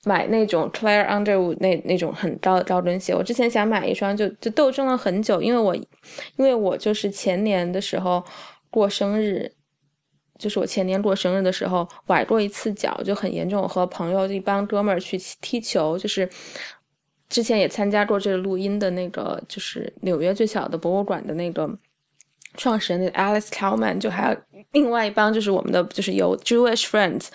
[0.05, 5.85] 买那种 clar Underwood 那那种很高的高跟鞋，我之前想买一双，就就斗争了很久，因为我因
[6.37, 8.25] 为我就是前年的时候
[8.71, 9.53] 过生日，
[10.39, 13.69] 就是我前年过生日的时候崴过一次脚，就很严重。
[13.69, 16.27] 和朋友一帮哥们儿去踢球，就是
[17.29, 21.69] 之前也参加过这个录音的那个，就是纽约最小的博物馆的那个
[22.55, 24.38] 创始人的 Alice Kalman，就还有
[24.73, 27.29] 另外一帮就是我们的就是有 Jewish friends，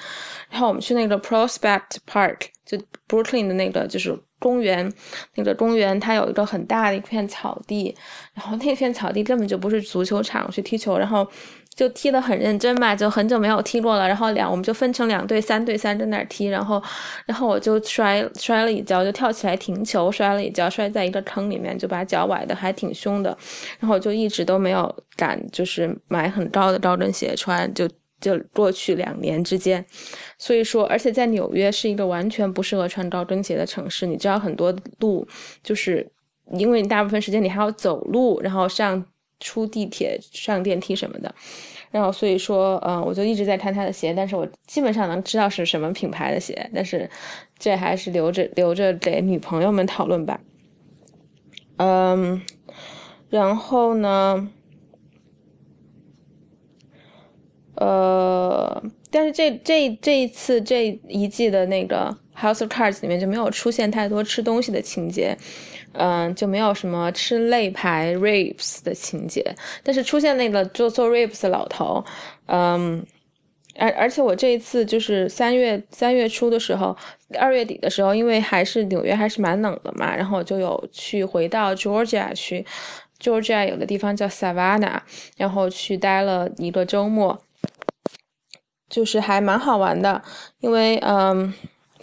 [0.49, 2.47] 然后我们去那个 Prospect Park。
[2.65, 2.77] 就
[3.09, 4.89] Brooklyn 的那个就是公园，
[5.35, 7.93] 那个公园它有一个很大的一片草地，
[8.33, 11.27] 然后那片草地根本就不是足球场去踢球，然后
[11.75, 16.81] 就踢得很认真嘛，就很久没有踢过了，然后两我们就分成两队，三对三在那儿踢，然后
[17.25, 23.37] 然后我就摔摔了一跤，就跳起来停球，摔了一跤，摔在一个坑里面，就把脚崴的还挺凶的，
[23.79, 27.89] 然后我就一直都没有敢就是买很高的高跟鞋穿，就。
[28.21, 29.85] 就过去两年之间，
[30.37, 34.05] 所以说，而且在纽约是一个完全不适合穿高跟鞋的城市。
[34.07, 35.27] 你知道很多路，
[35.61, 36.09] 就是
[36.53, 39.03] 因为你大部分时间你还要走路，然后上
[39.39, 41.33] 出地铁、上电梯什么的。
[41.91, 47.09] 然后所以说，嗯，我就一直在看他的鞋，但是我基本上能知道是什么品牌的鞋，但是
[47.59, 50.39] 这还是留着留着给女朋友们讨论吧。
[51.77, 52.41] 嗯，
[53.29, 54.49] 然后呢？
[57.75, 65.35] 呃，但是这这这一次这一季的那个《House of Cards》里面就没有出现太多吃东西的情节，
[65.93, 69.43] 嗯，就没有什么吃肋排 ribs 的情节，
[69.81, 72.03] 但是出现那个做做 ribs 的老头，
[72.47, 73.05] 嗯，
[73.77, 76.95] 而而且我这一次就是三月三月初的时候，
[77.39, 82.65] 二月底的时候，因为还是纽约还是蛮冷的嘛，然后就有去回到 Georgia 去
[83.19, 84.99] ，Georgia 有个地方叫 Savannah，
[85.37, 87.41] 然后去待了一个周末。
[88.89, 90.21] 就是还蛮好玩的，
[90.59, 91.51] 因为嗯，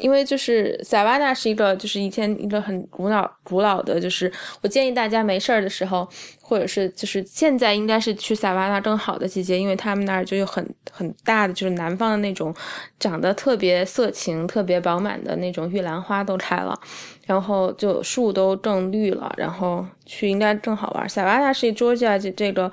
[0.00, 4.30] 因为就是塞瓦纳是一个就是以前一个很古老古老的，就是
[4.62, 6.08] 我建议大家没事儿的时候，
[6.40, 12.54] 或者是就是现在应该是去塞瓦纳更好的季节，因为他们那儿就有很很大的就是南方的那种
[12.98, 16.78] 长得特别色情、特别饱满的那种玉兰花都开了，
[17.26, 21.08] 然后就树都更绿了，然后去应该更好玩。
[21.08, 22.70] 塞瓦纳是 Georgia 这这个。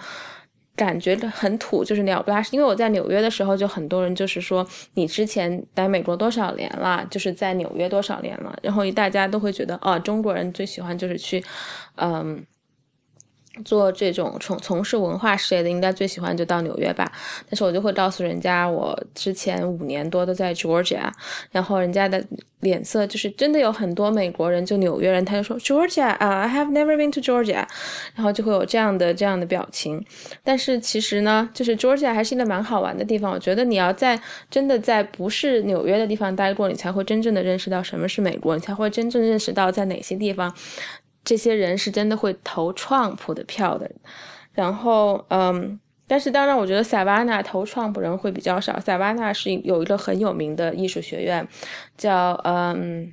[0.77, 2.51] 感觉很土，就是鸟不拉屎。
[2.53, 11.43] 因为我在纽约的时候，就很多人就是说，你之前来美国多少年了，就是在纽约多少年了，然后大家都会觉得，哦，中国人最喜欢就是去，
[11.95, 12.45] 嗯。
[13.63, 17.11] 做这种从从事文化事业的，应该最喜欢就到纽约吧。
[17.49, 21.09] 但是我就会告诉人家，我之前五年多都在 Georgia，
[21.51, 22.23] 然后人家的
[22.61, 27.65] 脸色就是真的有很多美国人，就纽约人，他就说 Georgia 啊，I have never been to Georgia，
[28.15, 30.03] 然后就会有这样的这样的表情。
[30.43, 33.31] 但是其实呢，就是 Georgia 还是一个蛮好玩的地方。
[33.31, 40.53] 我觉得你要在真的在不是纽约的地方待过，你才会真正的认识到什么是美国，你才会真正认识到在哪些地方。
[41.27, 43.91] 这些人是真的会投 Trump 的票的，
[44.53, 48.79] 然后，嗯，但是当然，我觉得塞瓦纳投 Trump 人会比较少。
[48.79, 51.45] 塞瓦纳是有一个很有名的艺术学院，
[51.97, 53.11] 叫嗯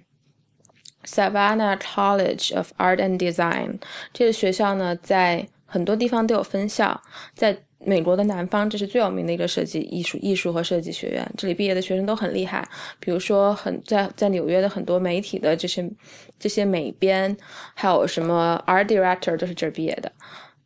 [1.04, 3.80] ，Savannah College of Art and Design。
[4.12, 7.02] 这个学校呢，在很多地方都有分校，
[7.34, 7.64] 在。
[7.86, 11.28] 美国的南方，这是最有名的一个设计艺术、艺术和设计学院。
[11.36, 12.66] 这里毕业的学生都很厉害，
[12.98, 15.88] 比如说很在在纽约的很多媒体的这些
[16.38, 17.36] 这些美编，
[17.74, 20.10] 还有什么 art director 都是这儿毕业的。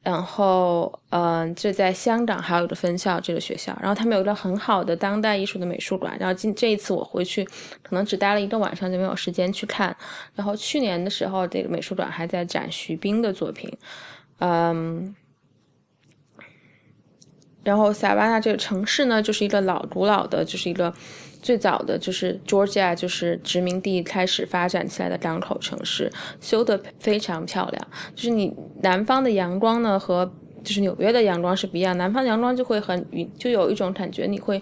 [0.00, 3.76] 然后，嗯，这在香港还有一个分校，这个学校。
[3.82, 6.16] 然后他们有一个很好的当代艺术的美术馆。
[6.18, 7.44] 然后今这一次我回去，
[7.82, 9.94] 可能只待了一个晚上，就没有时间去看。
[10.34, 13.70] 然后去年的时候，这个美术馆还在展徐冰的作品，
[14.38, 15.14] 嗯。
[17.68, 20.90] 然后萨瓦纳这个城市呢，就是一个老古老的，就是一个
[21.42, 27.88] 最早的就是 Georgia 就是殖民地开始发展起来的港口城市，修得非常漂亮。
[28.14, 30.32] 就是你南方的阳光呢和
[30.64, 33.06] 就是纽约的阳光是不一样，南方阳光就会很，
[33.36, 34.58] 就有一种感觉你会。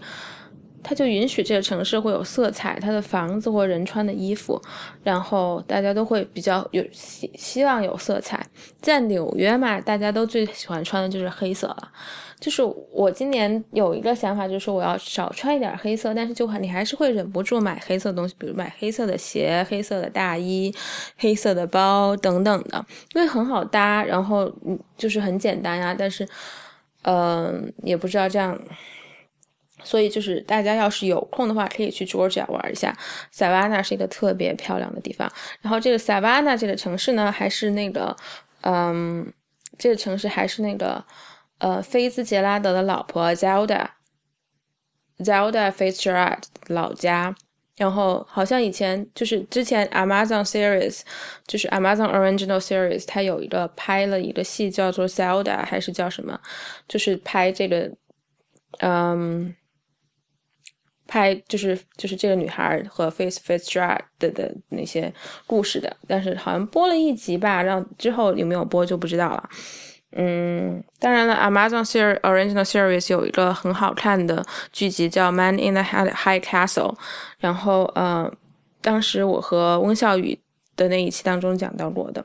[0.88, 4.60] 它就允许这个城市会有色彩，它的房子或人穿的衣服，
[5.02, 8.46] 然后大家都会比较有希希望有色彩。
[8.80, 11.88] 在纽约嘛，大家都最喜欢穿的就是黑色了。
[12.38, 12.62] 就是
[12.92, 20.74] 我今年有一个想法，就是我要少穿一点黑色，但是就你还是会忍不住买黑色东西，比如买黑色的鞋、黑色的大衣、
[21.16, 22.84] 黑色的包等等的，
[23.14, 25.94] 因为很好搭，然后嗯就是很简单呀。
[25.98, 26.28] 但是，
[27.02, 28.58] 嗯，也不知道这样。
[29.84, 32.96] 所以就是大家要是有空的话，可以去 Georgia 玩一下。
[33.32, 35.30] Savannah 是一个特别漂亮的地方。
[35.60, 38.16] 然后这个 Savannah 这个城市呢，还是那个，
[38.62, 39.32] 嗯，
[39.78, 41.04] 这个城市还是那个，
[41.58, 43.90] 呃，菲兹杰拉德的老婆 Zelda，Zelda
[45.70, 47.34] Fitzgerald 老家。
[47.76, 51.02] 然后好像以前就是之前 Amazon series，
[51.46, 56.40] 就是 Amazon original series，它有一个拍了一个戏叫做 Zelda，还是叫什么？
[56.88, 57.92] 就是拍这个，
[58.78, 59.54] 嗯。
[61.08, 65.14] 拍就是就是这个女孩和 Face Fitzgerald 的的那些
[65.46, 69.48] 故事的，但是好像播了一集吧，然后之后有没有播就不知道了。
[70.18, 74.42] 嗯，当然了，Amazon ser- original series 有一个很好看的
[74.72, 76.94] 剧集叫《Man in the High Castle》，
[77.38, 78.32] 然后呃，
[78.80, 80.38] 当时我和温笑宇
[80.74, 82.24] 的那一期当中讲到过的。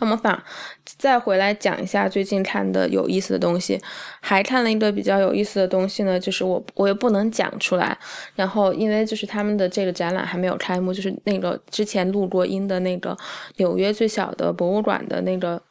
[0.00, 0.42] 我们反
[0.84, 3.80] 再回来讲一下最近看的有意思的东西，
[4.20, 7.96] 还看了一个比较有意思的东西呢，就是我我也不能讲出来，
[8.34, 13.16] 然后因为就是他们的这个展览还没有开幕，就是那个之前录过音的那个
[13.56, 15.62] 纽约最小的博物馆的那个，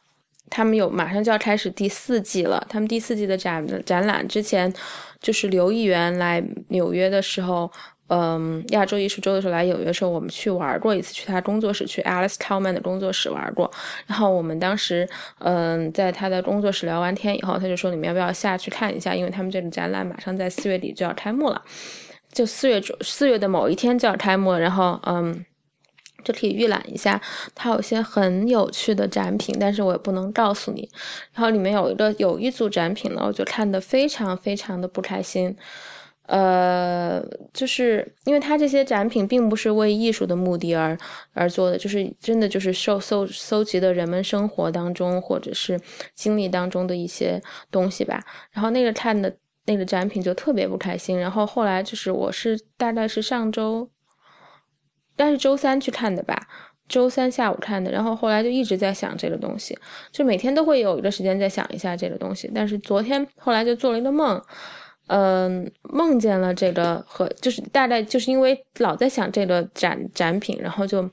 [0.50, 4.72] 他们有马上就要开始第四季了，他们第四季的展展览之前
[5.20, 7.70] 就是刘议员来纽约的时候。
[8.08, 13.68] 嗯，亚洲艺术周的时候来纽约的时候，我们去玩过一次，去他工作室，去 Alice Talman 的工作室玩过。
[14.06, 19.14] 然后我们当时，嗯，在他的工作室聊完天以后，他就说你们要不要下去看一下？
[19.14, 21.60] 因为他们这个展览马上在四月底就要开幕了，
[22.30, 24.52] 就四月中四月的某一天就要开幕。
[24.52, 25.44] 然后，嗯，
[26.24, 27.20] 就可以预览一下，
[27.54, 30.88] 它有些很有趣的展品，但是我也不能告诉你。
[31.32, 35.56] 然后里面有一个有一组展品呢，我就看得非常非常的不开心。
[36.26, 37.22] 呃，
[37.52, 40.96] 就是因为它这些展品并不是为艺术的目的而
[41.34, 45.78] 而做的，就是真的就是收搜搜集的人们生活当中或者是
[46.14, 47.38] 经历当中的一些
[47.70, 48.24] 东西吧。
[48.52, 51.20] 然后那个看的那个展品就特别不开心。
[51.20, 53.86] 然后后来就是我是大概是上周，
[55.16, 56.46] 但是周三去看的吧，
[56.88, 57.90] 周三下午看的。
[57.90, 59.78] 然后后来就一直在想这个东西，
[60.12, 62.50] 就每天都会有一个时间在想一下这个东西。
[62.54, 64.40] 但是昨天后来就做了一个梦。
[65.06, 71.06] 嗯，梦见了这个和就是大概就是因为老在想这个展展品，然后就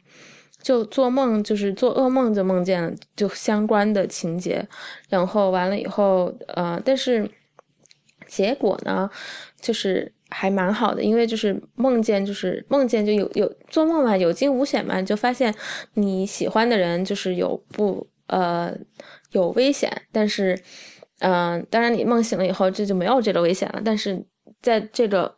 [0.63, 4.65] 就做梦，就是做噩梦就梦见了就相关的情节，
[5.09, 7.29] 然后完了以后，呃，但是
[8.27, 9.09] 结果呢，
[9.59, 15.53] 就是还蛮好的，因为就是梦见就是梦见就有有做梦嘛，有惊无险嘛，就发现
[15.93, 18.75] 你喜欢的人就是有不呃
[19.31, 20.59] 有危险，但是。
[21.23, 23.81] 嗯，当然，你梦醒了以后，这就没有这个危险了。
[23.85, 24.19] 但是
[24.59, 25.31] 在这个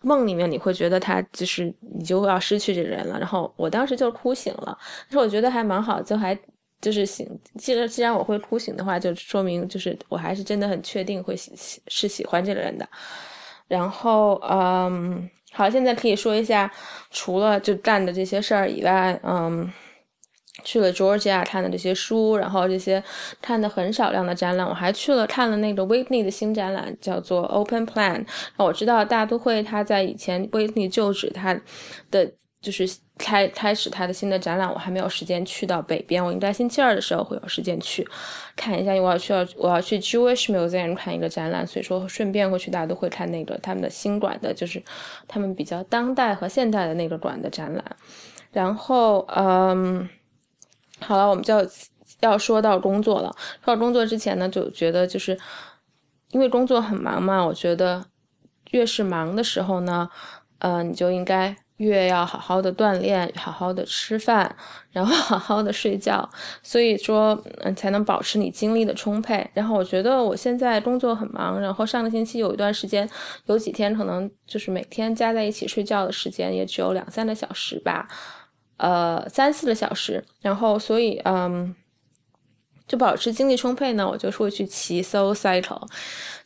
[0.00, 3.16] 梦里面，你会觉得他就是你就要失去这个人了。
[3.20, 4.76] 然后我当时就哭醒了，
[5.08, 6.36] 但是我觉得还蛮好，就还
[6.80, 7.24] 就是醒。
[7.56, 11.52] 既然既然我会哭醒的话，就说明就是我还是真的很确定会喜
[11.86, 12.88] 是喜欢这个人的。
[13.72, 16.70] 然后，嗯，好，现在可以说一下，
[17.10, 19.72] 除了就干的这些事儿以外，嗯。
[20.64, 23.02] 去了 Georgia 看的这些书，然后这些
[23.40, 28.24] 看的很少量的展览，我还去了看了那个 Whitney 的新展览，叫做 Open Plan。
[28.58, 31.58] 我知道大都会他在以前 Whitney 就职他
[32.12, 32.30] 的
[32.62, 32.88] 就是
[33.18, 38.06] 开开始他的新的展览，我还没有时间去到北边，我应该星期二的时候会有时间去
[38.56, 44.82] 看一下，因为我要去要我要去 Jewish Museum 看一个展览，所以说顺便会去大家都会看那个他们的新馆的，就是
[45.28, 47.84] 他们比较当代和现代的那个馆的展览。
[48.52, 50.08] 然后，嗯。
[51.00, 51.66] 好了，我们就要
[52.20, 53.34] 要说到工作了。
[53.64, 55.36] 说到工作之前呢，就觉得就是
[56.30, 58.04] 因为工作很忙嘛，我觉得
[58.70, 60.08] 越是忙的时候呢，
[60.60, 64.54] 呃，你就应该越要好好的锻炼，好好的吃饭，
[64.92, 66.28] 然后好好的睡觉，
[66.62, 69.48] 所以说嗯才能保持你精力的充沛。
[69.54, 73.08] 然后我觉得我现在工作很忙，然后上个星期有一段时间，
[73.46, 78.06] 有几天可能就是每天加在一起睡觉的时间也只有两三个小时吧。
[78.78, 81.72] 呃，三四个小时，然后所以，嗯，
[82.92, 85.80] 就保持精力充沛呢，我就会去骑 sol Cycle，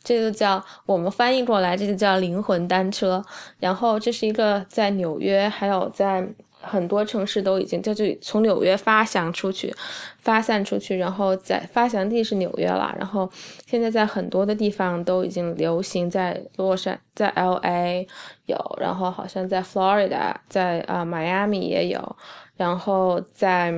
[0.01, 3.21] 这个叫我们翻译过来，这就叫灵魂单车。
[3.59, 6.25] 然后这是一个在纽约，还有在。
[6.59, 9.73] 很多城市都已经在这里从纽约发祥出去，
[10.19, 13.29] 发散出去，然后在发祥地是纽约了，然后
[13.67, 18.05] 现在在很多的地方都已经流行，在洛杉在 L A
[18.47, 22.15] 有，然后好像在 Florida，在啊 Miami 也有，
[22.57, 23.71] 然后在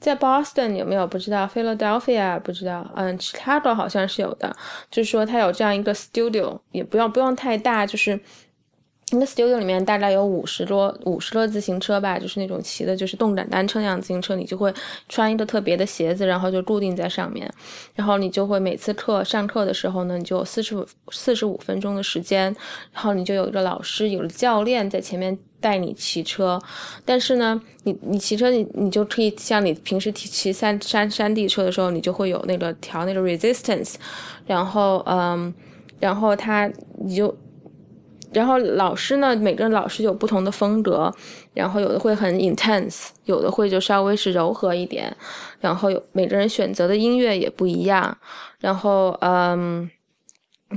[0.00, 4.56] 在 Boston 有没有不知道，Philadelphia 不知道，嗯，Chicago 好像是有的，
[4.90, 8.18] 就是说它有这样一个 studio，也不用不用太大，就是。
[9.12, 14.72] 那 studio 里面大概有五十多五十个自行车吧，就是那种骑的，就是动感单车那样自行车，你就会
[15.08, 17.52] 穿一个特别的鞋子，然后就固定在上面，
[17.94, 22.54] 然后你就会每次课上课的时候呢，你就四十五四十五分钟的时间，
[22.92, 26.60] 然后你就有一个老师，有个教练在前面带你骑车，
[27.04, 33.94] 但是呢，你你骑车你你就可以像你平时骑骑山山山地车的时候，你就会有那个调那个 resistance，
[34.46, 35.52] 然后嗯，
[35.98, 36.70] 然后他
[37.02, 37.36] 你就。
[38.32, 41.12] 然后老师呢，每个老师有不同的风格，
[41.52, 45.16] 然后有的会很 intense，有的会就稍微是柔和一点，
[45.58, 48.16] 然后有每个人选择的音乐也不一样，
[48.60, 49.90] 然后嗯，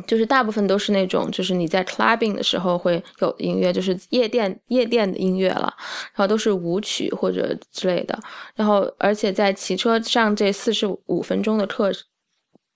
[0.07, 5.73] 就是大部分都是那种，就是你在 clubbing 的时候会有音乐，就是夜店夜店的音乐了，
[6.13, 8.17] 然后都是舞曲或者之类的，
[8.55, 11.91] 然后而且在骑车上这四十五分钟的课。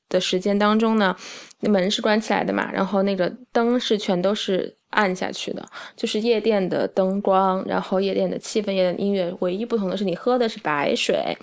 [0.10, 1.16] 的时间当中呢，
[1.62, 11.38] 那门是关起来的嘛，然后那个灯是全都是暗下去的，就是夜店的灯光，然后夜店的气氛、夜店音乐，唯一不同的是你喝的是白水，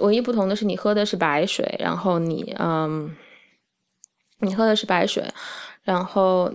[0.00, 3.14] 唯一不同的是你喝的是白水，然后你嗯，
[4.40, 5.24] 你喝的是白水，
[5.82, 6.52] 然后。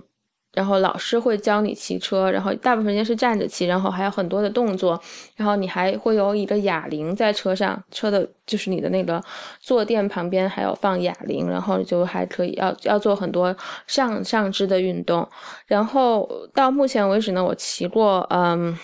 [0.56, 4.98] 然后老师会教你骑车，然后大部分时间是站着骑，然后还有很多的动作，
[5.36, 9.22] 然后你还会有一个哑铃在车上，车的就是你的那个
[9.60, 13.54] 坐垫旁边还有放哑铃，然后就还可以要要做很多
[13.86, 15.28] 上上肢的运动。
[15.66, 18.74] 然后到目前为止呢，我骑过嗯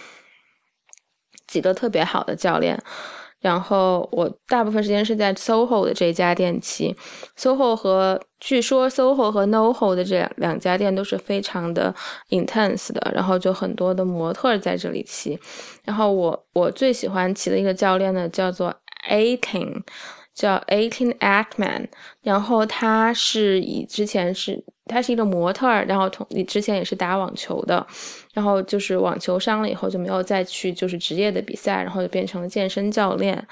[1.46, 2.78] 几个特别好的教练。
[3.42, 6.96] 然后我大部分时间是在 SOHO 的这家店骑
[7.36, 11.94] ，SOHO 和据说 SOHO 和 NoHo 的这两两家店都是非常的
[12.30, 15.38] intense 的，然后就很多的模特在这里骑。
[15.84, 18.74] 然后我我最喜欢骑的一个教练呢，叫做
[19.10, 19.82] Eighteen，
[20.32, 21.88] 叫 Eighteen Ackman，
[22.22, 24.64] 然后他是以之前是。
[24.92, 27.84] 他是一个模特儿，然后同你之前也是打网球的，
[28.32, 33.44] 然后就是网球伤了以后就没有再去就是职业的比赛，然后就变成了健身教练。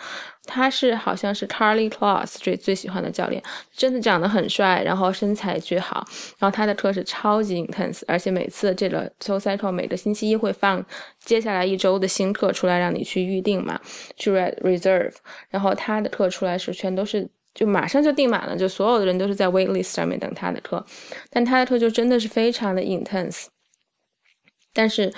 [0.47, 6.05] 他是好像是 Carly class 最最喜欢的教练，真的长得很帅，然后身材巨好，
[6.38, 10.84] 然后他的课是超级 intense，而且每次这个 So Cycle 每个星期一会放
[11.20, 13.78] 接下来一周的新课出来让你去预定嘛，
[14.16, 15.14] 去 reserve，
[15.51, 17.28] 然后他的课出来是全都是。
[17.53, 20.85] 就马上就订满了，就所有的人都是在 waitlist 上面等他的课，
[21.29, 23.47] 但他的课就真的是非常的 intense，
[24.73, 25.13] 但是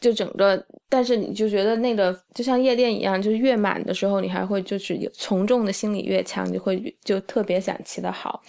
[0.00, 8.40] 就整个，但是你就觉得那个就像夜店一样，就是越满的时候，你还会就是有从众的心理越强，你会就特别想骑的好。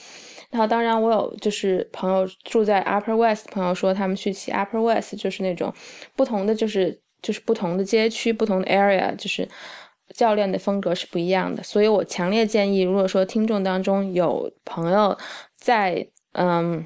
[0.51, 5.73] 然后当然我有就是朋友住在 Upper West，朋友说他们去骑 Upper West，就是那种
[6.15, 9.49] 不同的就是就是不同的街区，不同的 area，就是。
[10.13, 15.17] 教练的风格是不一样的，所以我强烈建议，如果说听众当中有朋友
[15.57, 16.85] 在，嗯。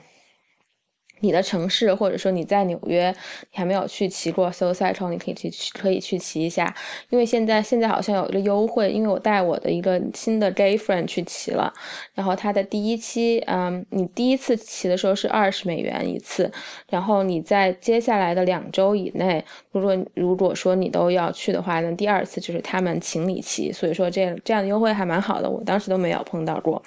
[1.20, 3.10] 你的城市，或者说你在纽约，
[3.52, 6.74] 你还没有去骑过 So Cycle，你可以去可以去骑一下，
[7.10, 11.74] 因为现在现在好像有一个优惠，因为我带我的一个新的 gay friend 去骑了，
[12.14, 16.52] 然后他的第一期，嗯，你第一次骑的时候是二十美元一次，
[16.90, 26.82] 然后你在接下来的两周以内，如果如果说你都要去的话，那第二次就是他们请你骑，所以说这这样的优惠还蛮好的，我当时都没有碰到过。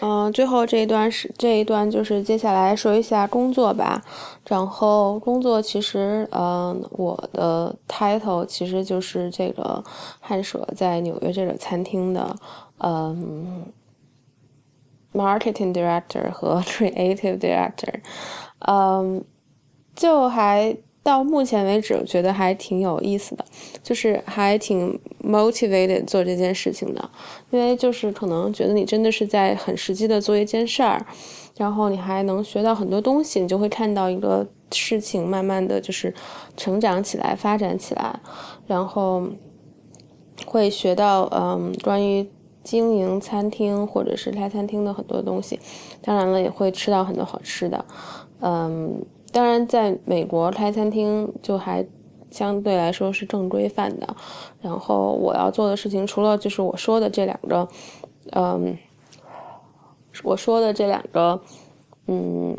[0.00, 4.02] 嗯，最后这一段是这一段就是接下来说一下工作吧。
[4.48, 9.82] 然后工作其实，嗯，我的 title 其实就是这个
[10.20, 12.36] 汉舍在纽约这个餐厅的，
[12.78, 13.66] 嗯
[15.12, 18.00] ，marketing director 和 creative director。
[18.66, 19.22] 嗯，
[19.94, 23.44] 就还到目前为止，我觉得还挺有意思的，
[23.82, 27.10] 就是还挺 motivated 做这件事情的。
[27.50, 31.04] 因为就是可能觉得你真的是在很实际的做一件事儿，
[31.56, 36.12] 然后你还能学到很多东西，你就会看到一个事情慢慢的就是
[36.56, 38.20] 成长起来、发展起来，
[38.66, 39.22] 然后
[40.46, 42.28] 会学到嗯关于
[42.62, 45.58] 经营餐厅或者是开餐厅的很多东西，
[46.02, 47.84] 当然了也会吃到很多好吃的，
[48.40, 51.86] 嗯，当然在美国开餐厅就还。
[52.30, 54.16] 相对来说是正规范的。
[54.60, 57.68] 然后我要做的事情，除了就是我说的这两个，
[58.32, 58.76] 嗯，
[60.24, 61.40] 我说的这两个，
[62.08, 62.56] 嗯，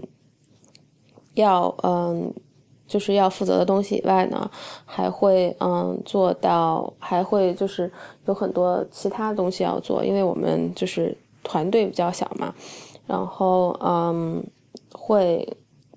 [1.34, 2.34] 要嗯。
[2.88, 4.47] 就是要负责的东西以外呢，
[4.86, 7.91] 还会嗯做到，还会就是
[8.28, 12.53] 有很多其他东西要做，因为我们就是团队比较小嘛，
[13.07, 14.45] 然后嗯
[14.93, 15.51] 会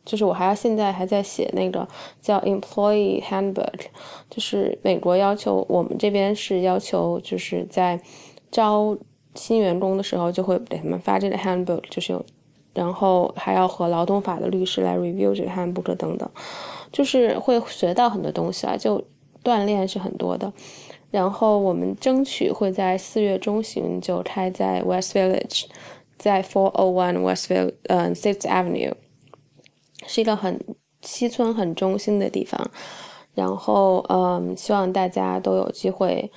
[0.06, 1.86] 就是我还要现在还在写那个
[2.22, 3.80] 叫 Employee Handbook，
[4.30, 8.00] 就是美国要求我们这边是要求就是在
[8.50, 8.96] 招
[9.34, 12.24] 新员工的时候就会给他们发这个 Handbook，就是有，
[12.74, 16.28] 然后还要和劳动法的律师来 review 这个 Handbook 等等。
[16.90, 19.02] 就是会学到很多东西啊，就
[19.44, 20.52] 锻炼是很多的。
[21.10, 25.64] 然后我们争取会在四月中旬就开在 West Village，
[26.18, 28.94] 在 Four O One West Village，嗯，Sixth Avenue，
[30.06, 30.58] 是一个很
[31.02, 32.70] 西村很中心的地方。
[33.34, 36.30] 然后，嗯，希望大家都有机会，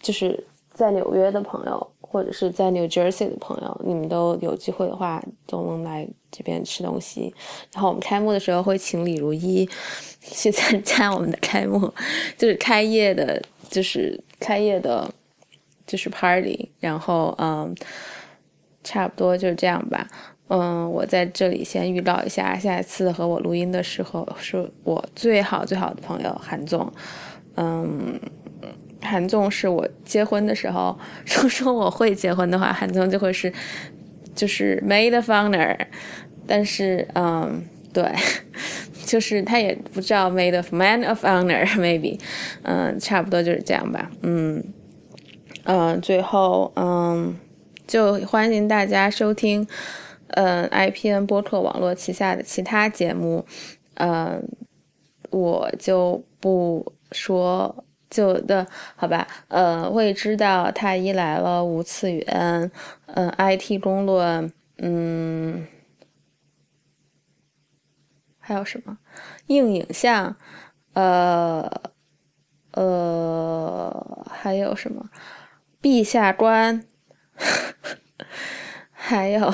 [0.00, 1.90] 就是在纽约的朋友。
[2.00, 7.34] 或者是在 New Jersey 的朋友，你们都有机会的话，都能来这边吃东西。
[7.72, 9.68] 然后我们开幕的时候会请李如一
[10.20, 11.92] 去参加我们的开幕，
[12.38, 15.10] 就是开业的，就是开业的，
[15.88, 16.70] 就是 party。
[16.78, 17.74] 然后嗯，
[18.84, 20.06] 差不多就是这样吧。
[20.46, 26.92] 嗯，我在这里先预告一下，下一次和我录音的时候是我最好最好的朋友韩总。
[27.56, 28.20] 嗯。
[29.04, 33.52] 韩综是我结婚的时候， 说说我会结婚的话，韩综就会是
[34.34, 35.76] 就是 made of honor，
[36.46, 38.10] 但是嗯，对，
[39.06, 42.18] 就是他也不知道 maid of man of honor maybe，
[42.62, 44.62] 嗯，差不多就是这样吧，嗯
[45.64, 47.36] 嗯，最后嗯，
[47.86, 49.66] 就欢迎大家收听
[50.28, 53.44] 嗯 IPN 播客网络旗下的其他节目，
[53.94, 54.42] 嗯，
[55.30, 57.84] 我就不说。
[58.10, 62.70] 就的好吧，呃，未知道太医来了，无次元，
[63.06, 65.66] 嗯，IT 公论，嗯，
[68.38, 68.98] 还有什么
[69.46, 70.36] 硬影像，
[70.92, 71.70] 呃，
[72.72, 75.08] 呃，还有什么
[75.82, 76.84] 陛下观，
[78.92, 79.52] 还有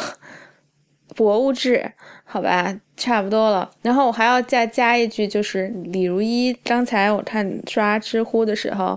[1.17, 1.93] 博物志。
[2.33, 3.69] 好吧，差不多了。
[3.83, 8.97] 然后我还要再加一句，就是李如一刚才我看刷知乎的时候，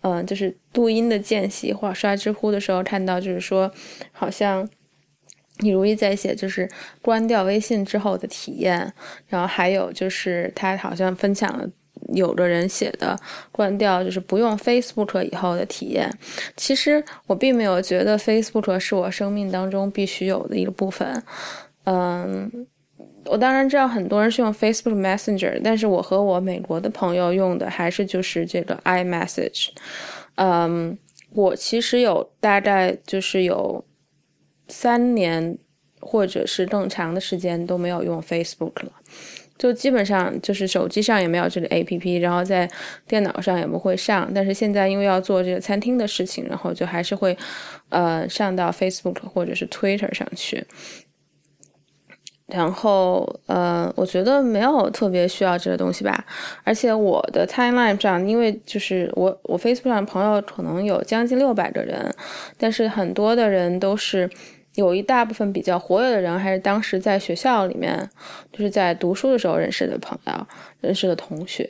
[0.00, 3.70] 嗯，就是录音的间隙或刷知乎的时候看到，就是说
[4.10, 4.68] 好像
[5.58, 6.68] 李如一在写，就是
[7.00, 8.92] 关掉微信之后的体验。
[9.28, 11.64] 然后还有就是他好像分享了
[12.12, 13.16] 有的人写的
[13.52, 16.12] 关掉，就是不用 Facebook 以后的体验。
[16.56, 21.22] 其实我并没有觉得 Facebook 是我生命当中必须有的一个部分。
[21.84, 22.66] 嗯，
[23.26, 29.68] 我当然知道很多人是用 Facebook Messenger，但是我和我美国的朋友用的还是就是这个 iMessage。
[30.36, 30.96] 嗯，
[31.32, 33.84] 我其实有大概就是有
[34.68, 35.56] 三年
[36.00, 38.92] 或者是更长的时间都没有用 Facebook 了，
[39.58, 42.68] 就基本上就是手机上也没有这个 APP，然后在
[43.06, 44.30] 电脑上也不会上。
[44.34, 47.36] 但是现在因为要做这个餐厅的事情，然后就还是会
[47.90, 50.64] 呃上到 Facebook 或者是 Twitter 上去。
[52.46, 56.24] 然后，呃，我觉得没有特别需要这个东西吧。
[56.62, 62.14] 而且我的 timeline 上，因为就是我我 Facebook 上朋友可能有将近六百个人，
[62.58, 64.28] 但是很多的人都是
[64.74, 68.08] 有一大部分比较活跃的人，还是当时在学校里面
[68.52, 70.46] 就是在读书的时候认识的朋友、
[70.82, 71.68] 认识的同学，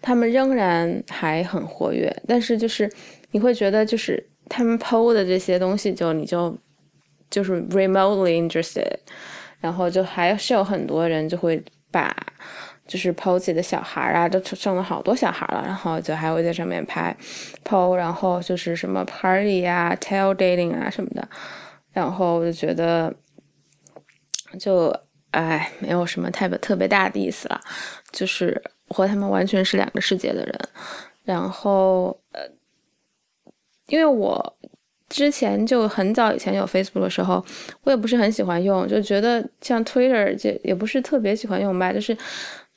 [0.00, 2.14] 他们仍然还很活跃。
[2.28, 2.88] 但是就是
[3.32, 6.56] 你会觉得，就是他们 PO 的这些东西，就你就
[7.28, 8.98] 就是 remotely interested。
[9.62, 12.14] 然后就还是有很多人就会把，
[12.84, 17.16] 就是抛弃的小孩啊，都生了好多小孩了，然后就还会在上面拍
[17.62, 21.28] 抛然后就是什么 party 啊、tail dating 啊什么的，
[21.92, 23.14] 然后我就觉得，
[24.58, 24.92] 就
[25.30, 27.60] 哎，没有什么太特别大的意思了，
[28.10, 30.60] 就是我和他们完全是两个世界的人，
[31.22, 32.40] 然后呃，
[33.86, 34.58] 因为我。
[35.12, 37.44] 之前就很早以前有 Facebook 的时候，
[37.82, 41.92] 我也不是很喜欢用，就觉得像 Twitter 这也不是特别喜欢用吧。
[41.92, 42.16] 就是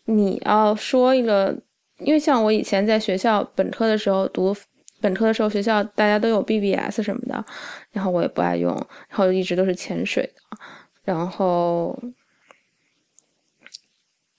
[0.03, 1.55] 你要说一个，
[1.99, 4.53] 因为像我以前在学校本科的时候读
[4.99, 7.45] 本科的时候，学校大家都有 BBS 什么的，
[7.93, 8.75] 然后我也不爱用，
[9.07, 10.57] 然后一直都是潜水的。
[11.05, 11.97] 然后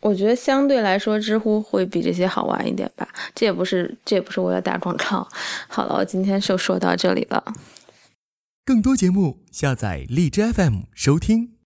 [0.03, 3.09] 我觉得相对来说，知乎会比这些好玩一点吧。
[3.34, 5.26] 这也不是这也不是我要打广告。
[5.66, 7.42] 好了，我今天就说到这里了。
[8.67, 11.55] 更多节目，下载荔枝 FM 收听。